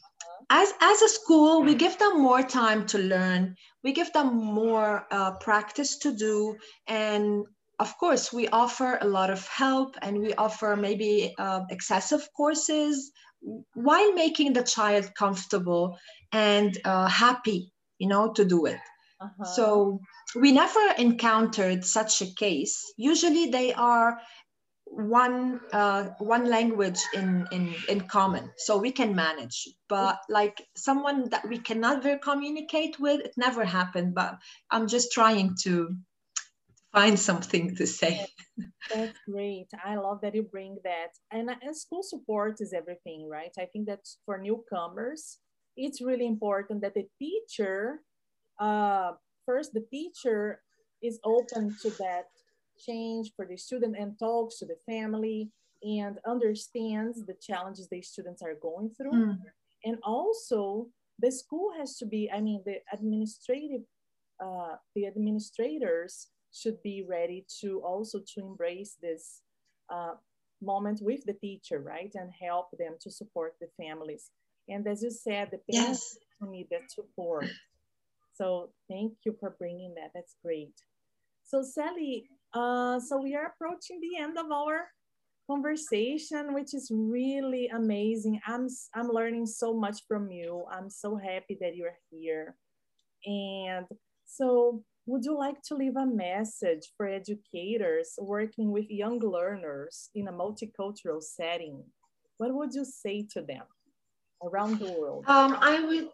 as, 0.51 0.73
as 0.81 1.01
a 1.01 1.07
school, 1.07 1.63
we 1.63 1.75
give 1.75 1.97
them 1.97 2.21
more 2.21 2.43
time 2.43 2.85
to 2.87 2.97
learn. 2.97 3.55
We 3.83 3.93
give 3.93 4.11
them 4.11 4.35
more 4.35 5.07
uh, 5.09 5.31
practice 5.37 5.97
to 5.99 6.13
do. 6.13 6.57
And 6.87 7.45
of 7.79 7.97
course, 7.97 8.33
we 8.33 8.49
offer 8.49 8.99
a 8.99 9.07
lot 9.07 9.29
of 9.29 9.47
help 9.47 9.95
and 10.01 10.19
we 10.19 10.33
offer 10.33 10.75
maybe 10.75 11.33
uh, 11.39 11.61
excessive 11.69 12.27
courses 12.35 13.11
while 13.73 14.11
making 14.13 14.51
the 14.51 14.63
child 14.63 15.09
comfortable 15.17 15.97
and 16.33 16.77
uh, 16.83 17.07
happy, 17.07 17.71
you 17.97 18.09
know, 18.09 18.33
to 18.33 18.43
do 18.43 18.65
it. 18.65 18.79
Uh-huh. 19.21 19.45
So 19.45 19.99
we 20.35 20.51
never 20.51 20.85
encountered 20.97 21.85
such 21.85 22.21
a 22.21 22.33
case. 22.35 22.93
Usually 22.97 23.49
they 23.49 23.73
are 23.73 24.19
one 24.91 25.61
uh, 25.71 26.09
one 26.19 26.49
language 26.49 26.99
in, 27.13 27.47
in 27.51 27.73
in 27.87 28.01
common 28.01 28.51
so 28.57 28.77
we 28.77 28.91
can 28.91 29.15
manage. 29.15 29.67
But 29.87 30.19
like 30.29 30.61
someone 30.75 31.29
that 31.29 31.47
we 31.47 31.59
cannot 31.59 32.03
very 32.03 32.19
communicate 32.19 32.99
with 32.99 33.21
it 33.21 33.33
never 33.37 33.63
happened 33.65 34.13
but 34.13 34.37
i'm 34.69 34.87
just 34.87 35.11
trying 35.11 35.55
to 35.63 35.95
find 36.91 37.17
something 37.17 37.75
to 37.75 37.87
say. 37.87 38.25
That's 38.93 39.17
great. 39.29 39.67
I 39.83 39.95
love 39.95 40.19
that 40.21 40.35
you 40.35 40.43
bring 40.43 40.77
that. 40.83 41.11
And, 41.31 41.49
and 41.61 41.75
school 41.75 42.03
support 42.03 42.57
is 42.59 42.73
everything 42.73 43.29
right? 43.29 43.51
I 43.57 43.65
think 43.65 43.87
that 43.87 44.07
for 44.25 44.37
newcomers 44.37 45.39
it's 45.77 46.01
really 46.01 46.27
important 46.27 46.81
that 46.81 46.93
the 46.93 47.07
teacher 47.17 48.01
uh, 48.59 49.13
first 49.45 49.73
the 49.73 49.85
teacher 49.89 50.61
is 51.01 51.19
open 51.23 51.75
to 51.81 51.89
that 51.91 52.25
change 52.85 53.31
for 53.35 53.45
the 53.45 53.57
student 53.57 53.95
and 53.97 54.17
talks 54.17 54.57
to 54.59 54.65
the 54.65 54.77
family 54.85 55.49
and 55.83 56.19
understands 56.27 57.25
the 57.25 57.35
challenges 57.41 57.87
the 57.89 58.01
students 58.01 58.41
are 58.41 58.55
going 58.61 58.91
through. 58.97 59.11
Mm. 59.11 59.37
And 59.83 59.97
also, 60.03 60.87
the 61.19 61.31
school 61.31 61.71
has 61.77 61.97
to 61.97 62.05
be, 62.05 62.29
I 62.31 62.39
mean, 62.39 62.61
the 62.65 62.77
administrative, 62.93 63.81
uh, 64.43 64.75
the 64.95 65.07
administrators 65.07 66.27
should 66.53 66.81
be 66.83 67.05
ready 67.07 67.45
to 67.61 67.79
also 67.79 68.19
to 68.19 68.41
embrace 68.41 68.97
this 69.01 69.41
uh, 69.89 70.13
moment 70.61 70.99
with 71.01 71.23
the 71.25 71.33
teacher, 71.33 71.79
right? 71.79 72.11
And 72.13 72.29
help 72.39 72.67
them 72.77 72.95
to 73.01 73.09
support 73.09 73.55
the 73.59 73.67
families. 73.77 74.29
And 74.69 74.87
as 74.87 75.01
you 75.01 75.11
said, 75.11 75.49
the 75.51 75.73
parents 75.73 76.17
yes. 76.19 76.49
need 76.49 76.67
that 76.71 76.91
support. 76.91 77.47
So 78.33 78.69
thank 78.89 79.13
you 79.25 79.35
for 79.39 79.55
bringing 79.57 79.95
that. 79.95 80.11
That's 80.13 80.35
great. 80.43 80.73
So 81.43 81.63
Sally, 81.63 82.29
uh, 82.53 82.99
so 82.99 83.21
we 83.21 83.35
are 83.35 83.53
approaching 83.53 83.99
the 84.01 84.21
end 84.21 84.37
of 84.37 84.51
our 84.51 84.87
conversation, 85.49 86.53
which 86.53 86.73
is 86.73 86.91
really 86.93 87.67
amazing. 87.67 88.39
I'm, 88.45 88.67
I'm 88.93 89.09
learning 89.09 89.45
so 89.45 89.73
much 89.73 89.99
from 90.07 90.31
you. 90.31 90.65
I'm 90.71 90.89
so 90.89 91.17
happy 91.17 91.57
that 91.61 91.75
you're 91.75 91.97
here. 92.09 92.55
And 93.25 93.85
so 94.25 94.83
would 95.05 95.25
you 95.25 95.37
like 95.37 95.61
to 95.63 95.75
leave 95.75 95.95
a 95.97 96.05
message 96.05 96.91
for 96.95 97.07
educators 97.07 98.13
working 98.19 98.71
with 98.71 98.89
young 98.89 99.19
learners 99.19 100.09
in 100.15 100.27
a 100.27 100.31
multicultural 100.31 101.21
setting? 101.21 101.83
What 102.37 102.53
would 102.53 102.73
you 102.73 102.85
say 102.85 103.27
to 103.33 103.41
them 103.41 103.63
around 104.43 104.79
the 104.79 104.91
world? 104.93 105.25
Um, 105.27 105.57
I 105.59 105.83
would 105.83 106.09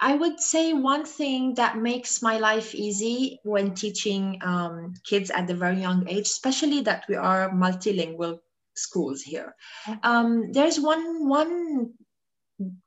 I 0.00 0.14
would 0.14 0.40
say 0.40 0.72
one 0.72 1.04
thing 1.04 1.54
that 1.54 1.78
makes 1.78 2.22
my 2.22 2.38
life 2.38 2.74
easy 2.74 3.40
when 3.44 3.74
teaching 3.74 4.38
um, 4.42 4.94
kids 5.04 5.30
at 5.30 5.46
the 5.46 5.54
very 5.54 5.80
young 5.80 6.08
age, 6.08 6.26
especially 6.26 6.82
that 6.82 7.04
we 7.08 7.16
are 7.16 7.50
multilingual 7.50 8.38
schools 8.74 9.22
here. 9.22 9.54
Mm-hmm. 9.86 9.98
Um, 10.02 10.52
there's 10.52 10.78
one 10.78 11.28
one 11.28 11.94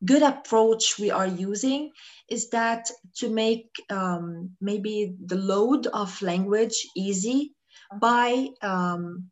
good 0.04 0.24
approach 0.24 0.98
we 0.98 1.12
are 1.12 1.28
using 1.28 1.91
is 2.28 2.50
that 2.50 2.89
to 3.17 3.30
make 3.30 3.69
um, 3.89 4.52
maybe 4.60 5.15
the 5.26 5.36
load 5.36 5.88
of 5.88 6.22
language 6.22 6.88
easy 6.95 7.54
mm-hmm. 7.91 8.00
by 8.00 8.48
um, 8.62 9.30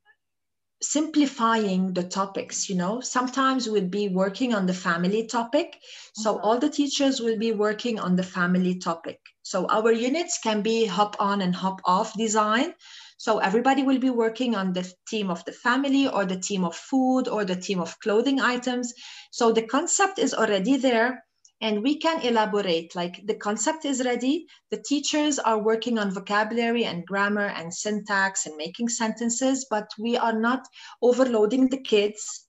simplifying 0.82 1.94
the 1.94 2.04
topics 2.04 2.70
you 2.70 2.76
know. 2.76 3.02
Sometimes 3.02 3.68
we'll 3.68 3.90
be 3.90 4.10
working 4.10 4.54
on 4.54 4.66
the 4.66 4.74
family 4.74 5.28
topic 5.28 5.78
so 6.18 6.34
mm-hmm. 6.34 6.46
all 6.46 6.60
the 6.60 6.70
teachers 6.70 7.20
will 7.22 7.38
be 7.38 7.52
working 7.52 8.00
on 8.00 8.16
the 8.16 8.24
family 8.24 8.80
topic. 8.80 9.20
So 9.44 9.68
our 9.68 9.92
units 9.92 10.40
can 10.42 10.62
be 10.62 10.86
hop 10.86 11.16
on 11.20 11.42
and 11.42 11.56
hop 11.56 11.80
off 11.86 12.14
design. 12.18 12.74
So 13.18 13.38
everybody 13.38 13.84
will 13.84 14.00
be 14.00 14.10
working 14.10 14.56
on 14.56 14.74
the 14.74 14.92
theme 15.10 15.30
of 15.30 15.46
the 15.46 15.52
family 15.52 16.08
or 16.08 16.26
the 16.26 16.40
theme 16.40 16.64
of 16.64 16.76
food 16.76 17.28
or 17.28 17.46
the 17.46 17.56
theme 17.56 17.80
of 17.80 18.00
clothing 18.00 18.40
items. 18.40 18.94
So 19.32 19.52
the 19.52 19.62
concept 19.62 20.20
is 20.20 20.34
already 20.34 20.78
there 20.78 21.24
and 21.60 21.82
we 21.82 21.98
can 21.98 22.22
elaborate 22.22 22.96
like 22.96 23.26
the 23.26 23.36
concept 23.36 23.86
is 23.86 24.06
ready. 24.06 24.46
The 24.70 24.84
teachers 24.88 25.40
are 25.40 25.62
working 25.62 25.98
on 25.98 26.14
vocabulary 26.14 26.86
and 26.86 27.06
grammar 27.06 27.48
and 27.48 27.74
syntax 27.74 28.46
and 28.46 28.56
making 28.56 28.90
sentences 28.90 29.66
but 29.70 29.90
we 29.98 30.18
are 30.18 30.40
not 30.40 30.68
overloading 31.02 31.70
the 31.70 31.82
kids 31.82 32.46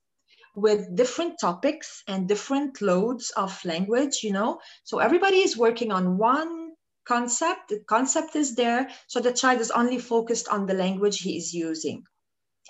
with 0.54 0.94
different 0.94 1.38
topics 1.40 2.02
and 2.06 2.28
different 2.28 2.82
loads 2.82 3.30
of 3.30 3.64
language 3.64 4.20
you 4.22 4.32
know? 4.32 4.58
So 4.84 4.98
everybody 4.98 5.38
is 5.38 5.56
working 5.56 5.92
on 5.92 6.18
one 6.18 6.72
concept. 7.06 7.70
The 7.70 7.80
concept 7.88 8.36
is 8.36 8.54
there. 8.54 8.90
So 9.06 9.20
the 9.20 9.32
child 9.32 9.60
is 9.60 9.70
only 9.70 9.98
focused 9.98 10.48
on 10.48 10.66
the 10.66 10.74
language 10.74 11.20
he 11.20 11.38
is 11.38 11.54
using 11.54 12.04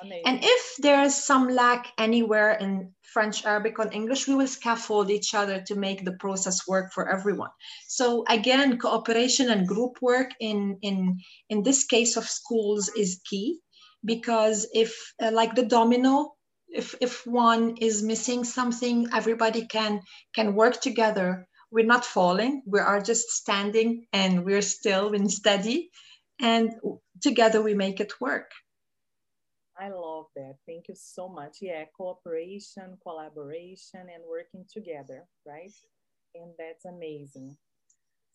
Amazing. 0.01 0.23
And 0.27 0.41
if 0.43 0.77
there's 0.79 1.15
some 1.15 1.49
lack 1.49 1.93
anywhere 1.99 2.53
in 2.53 2.93
French, 3.03 3.45
Arabic, 3.45 3.79
or 3.79 3.91
English, 3.93 4.29
we 4.29 4.35
will 4.35 4.47
scaffold 4.47 5.11
each 5.11 5.35
other 5.35 5.63
to 5.67 5.75
make 5.75 6.05
the 6.05 6.13
process 6.13 6.67
work 6.69 6.93
for 6.93 7.09
everyone. 7.09 7.51
So 7.89 8.25
again, 8.29 8.79
cooperation 8.79 9.51
and 9.51 9.67
group 9.67 9.99
work 10.01 10.31
in 10.41 10.79
in 10.83 11.19
in 11.49 11.63
this 11.63 11.85
case 11.85 12.17
of 12.17 12.25
schools 12.25 12.91
is 12.97 13.21
key 13.29 13.59
because 14.05 14.69
if 14.73 14.95
uh, 15.21 15.31
like 15.33 15.55
the 15.55 15.67
domino, 15.67 16.35
if 16.69 16.95
if 17.01 17.27
one 17.27 17.77
is 17.79 18.03
missing 18.03 18.45
something, 18.45 19.09
everybody 19.13 19.67
can 19.67 20.03
can 20.35 20.55
work 20.55 20.81
together. 20.81 21.47
We're 21.71 21.93
not 21.95 22.05
falling. 22.05 22.63
We 22.67 22.81
are 22.81 23.01
just 23.01 23.29
standing 23.31 24.07
and 24.13 24.45
we're 24.45 24.63
still 24.63 25.15
and 25.15 25.31
steady, 25.31 25.91
and 26.41 26.71
together 27.21 27.61
we 27.63 27.75
make 27.75 28.01
it 28.01 28.13
work. 28.21 28.51
I 29.81 29.91
love 29.91 30.27
that. 30.35 30.57
Thank 30.67 30.89
you 30.89 30.95
so 30.97 31.29
much. 31.29 31.59
Yeah, 31.61 31.85
cooperation, 31.97 32.99
collaboration, 33.03 34.01
and 34.13 34.25
working 34.29 34.65
together, 34.73 35.25
right? 35.47 35.73
And 36.35 36.53
that's 36.59 36.85
amazing. 36.85 37.57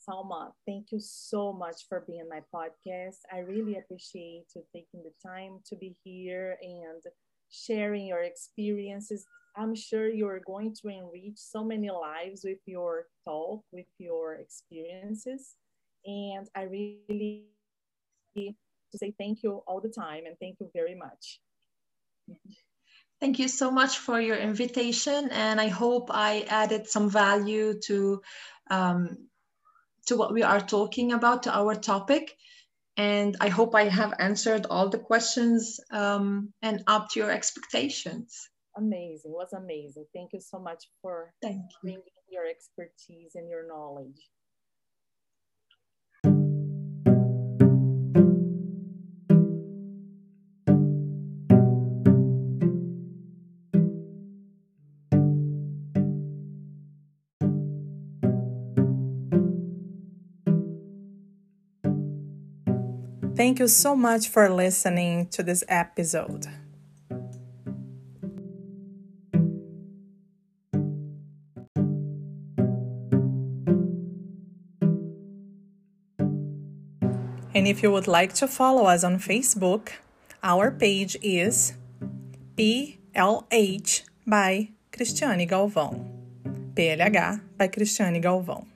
Salma, 0.08 0.52
thank 0.66 0.92
you 0.92 1.00
so 1.00 1.54
much 1.54 1.88
for 1.88 2.04
being 2.08 2.28
my 2.30 2.42
podcast. 2.54 3.20
I 3.32 3.40
really 3.40 3.78
appreciate 3.78 4.46
you 4.56 4.64
taking 4.74 5.04
the 5.04 5.14
time 5.26 5.60
to 5.66 5.76
be 5.76 5.96
here 6.04 6.58
and 6.62 7.02
sharing 7.50 8.08
your 8.08 8.24
experiences. 8.24 9.26
I'm 9.56 9.76
sure 9.76 10.10
you're 10.10 10.42
going 10.46 10.76
to 10.82 10.88
enrich 10.90 11.38
so 11.38 11.64
many 11.64 11.90
lives 11.90 12.42
with 12.44 12.60
your 12.66 13.06
talk, 13.24 13.64
with 13.72 13.86
your 13.98 14.36
experiences. 14.36 15.56
And 16.06 16.50
I 16.56 16.64
really 16.64 17.46
to 18.94 18.98
say 18.98 19.14
thank 19.20 19.44
you 19.44 19.62
all 19.68 19.82
the 19.82 19.90
time 19.90 20.24
and 20.26 20.36
thank 20.40 20.60
you 20.62 20.70
very 20.74 20.96
much. 20.96 21.42
Thank 23.20 23.40
you 23.40 23.48
so 23.48 23.72
much 23.72 23.98
for 23.98 24.20
your 24.20 24.38
invitation, 24.38 25.30
and 25.32 25.60
I 25.60 25.68
hope 25.68 26.10
I 26.12 26.46
added 26.50 26.88
some 26.88 27.10
value 27.10 27.80
to 27.88 28.22
um, 28.70 29.18
to 30.08 30.18
what 30.18 30.34
we 30.34 30.44
are 30.44 30.60
talking 30.60 31.14
about, 31.14 31.44
to 31.44 31.58
our 31.58 31.76
topic. 31.76 32.36
And 32.98 33.36
I 33.40 33.50
hope 33.50 33.74
I 33.76 33.86
have 33.86 34.14
answered 34.20 34.68
all 34.70 34.90
the 34.90 35.00
questions 35.00 35.80
um, 35.92 36.54
and 36.62 36.84
up 36.86 37.10
to 37.12 37.20
your 37.22 37.32
expectations. 37.32 38.50
Amazing, 38.78 39.32
it 39.32 39.38
was 39.44 39.54
amazing. 39.54 40.06
Thank 40.14 40.34
you 40.34 40.42
so 40.42 40.60
much 40.60 40.84
for 41.02 41.34
Thank 41.42 41.62
you. 41.62 41.80
bringing 41.82 42.04
your 42.30 42.46
expertise 42.46 43.36
and 43.36 43.50
your 43.50 43.66
knowledge. 43.68 44.22
Thank 63.44 63.60
you 63.60 63.68
so 63.68 63.94
much 63.94 64.30
for 64.30 64.48
listening 64.48 65.28
to 65.36 65.44
this 65.44 65.66
episode. 65.68 66.48
And 77.54 77.68
if 77.68 77.84
you 77.84 77.92
would 77.92 78.08
like 78.08 78.32
to 78.36 78.48
follow 78.48 78.86
us 78.86 79.04
on 79.04 79.20
Facebook, 79.20 79.90
our 80.42 80.72
page 80.72 81.18
is 81.22 81.74
PLH 82.56 84.04
by 84.26 84.70
Cristiane 84.94 85.50
Galvão. 85.50 86.00
PLH 86.76 87.42
by 87.58 87.68
Cristiane 87.68 88.24
Galvão. 88.24 88.73